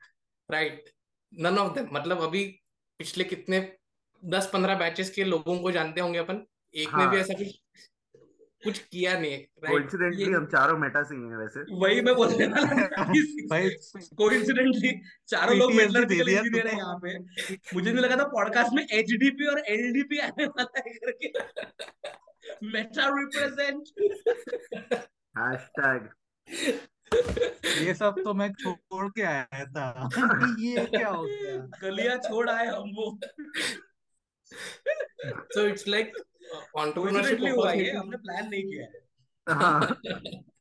राइट 0.49 0.91
नन 1.33 1.59
ऑफ़ 1.59 1.75
देम 1.75 1.89
मतलब 1.93 2.21
अभी 2.23 2.45
पिछले 3.01 3.25
कितने 3.25 3.61
दस 4.23 4.51
पंद्रह 4.53 4.75
बैचेस 4.75 5.11
के 5.11 5.25
लोगों 5.25 5.59
को 5.59 5.71
जानते 5.71 6.01
होंगे 6.01 6.19
अपन। 6.19 6.45
एक 6.75 6.89
हाँ. 6.89 7.01
में 7.01 7.11
भी 7.11 7.17
ऐसा 7.17 7.35
कुछ 7.35 7.59
कुछ 8.65 8.79
किया 8.79 9.19
नहीं 9.19 9.39
कोइंसिडेंटली 9.39 10.25
हम 10.25 10.47
चारों 10.47 10.79
मेटा 10.79 11.03
से 11.03 11.15
ही 11.15 11.21
हैं 11.21 11.37
वैसे। 11.37 11.61
वही 11.81 12.01
मैं 12.01 12.15
बोल 12.15 12.29
रहा 12.29 12.47
था 12.47 13.05
भाई 13.51 13.69
कोइंसिडेंटली 14.17 15.01
चारों 15.29 15.57
लोग 15.57 15.73
मेटलर्जिकल 15.73 16.29
इंजीनियर 16.29 16.67
हैं 16.67 16.77
यहाँ 16.79 16.99
पे। 16.99 17.19
मुझे 17.75 17.93
नहीं 17.93 18.05
लगा 18.05 18.17
था 18.17 18.25
पॉडकास्ट 18.25 18.73
में 18.73 18.87
एचडीपी 18.87 19.47
और 19.47 19.59
एलडीपी 19.59 20.19
आने 20.19 20.47
वाला 20.47 20.83
है 20.87 20.95
करके। 20.95 21.33
मेटा 22.67 23.07
रिप्रेजेंट 23.09 23.85
हैशटैग 25.39 26.09
ये 27.87 27.95
सब 27.95 28.15
तो 28.25 28.35
मैं 28.35 28.53
छोड़ 28.53 29.09
के 29.09 29.23
आया 29.23 29.65
था। 29.65 30.09
ये 30.61 30.87
क्या 30.87 31.09
हो 31.09 31.23
गया? 31.23 31.57
गलियाँ 31.83 32.19
छोड़ 32.19 32.51
आए 32.51 32.67
हम 32.67 32.91
वो। 32.95 33.19
So 35.55 35.65
it's 35.65 35.87
like 35.87 35.93
ऑन्टरप्रेन्योरशिप 35.93 36.01
हुआ 36.03 36.17
है 36.17 36.32
हमने 37.99 38.17
प्लान 38.17 38.49
नहीं 38.49 38.63
किया 38.63 38.85
है। 38.85 39.07
हाँ। 39.49 40.01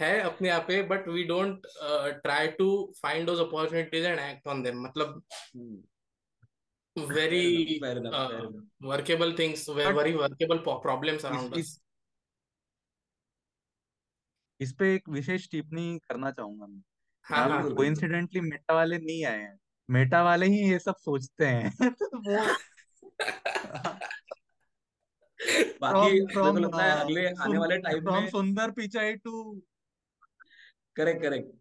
है 0.00 0.20
अपने 0.20 0.48
आप 0.48 0.64
पे 0.68 0.82
but 0.82 1.08
we 1.08 1.24
don't 1.24 1.66
try 2.22 2.48
to 2.48 2.92
find 3.02 3.26
those 3.26 3.38
opportunities 3.38 4.06
and 4.06 4.20
act 4.20 4.48
on 4.48 4.62
them 4.62 4.82
मतलब 4.82 5.22
very 6.98 7.80
workable 8.82 9.36
things 9.38 9.68
very 9.68 10.12
workable 10.12 10.58
problems 10.58 11.24
around 11.24 11.54
us 11.54 11.80
इस 14.60 14.72
पे 14.72 14.94
एक 14.94 15.08
विशेष 15.08 15.50
टिप्पणी 15.50 15.98
करना 15.98 16.30
चाहूँगा 16.30 16.66
मैं। 16.66 16.82
हाँ 17.22 17.48
हाँ 17.48 17.74
कोइंसिडेंटली 17.74 18.40
मेटा 18.40 18.74
वाले 18.74 18.98
नहीं 18.98 19.24
आए 19.24 19.40
हैं। 19.40 19.58
मेटा 19.90 20.22
वाले 20.22 20.46
ही 20.46 20.70
ये 20.70 20.78
सब 20.78 20.94
सोचते 20.96 21.46
हैं। 21.46 21.70
तो 22.02 22.18
वो 22.18 22.58
बाकी 25.80 26.20
from, 26.34 26.58
लगता 26.58 26.82
है 26.82 27.00
अगले 27.00 27.26
आने 27.28 27.58
वाले 27.58 27.78
टाइम 27.78 28.12
में 28.12 28.28
Sundar 28.30 28.70
Pichai 28.70 29.14
to 29.14 29.42
correct 30.96 31.22
correct 31.22 31.52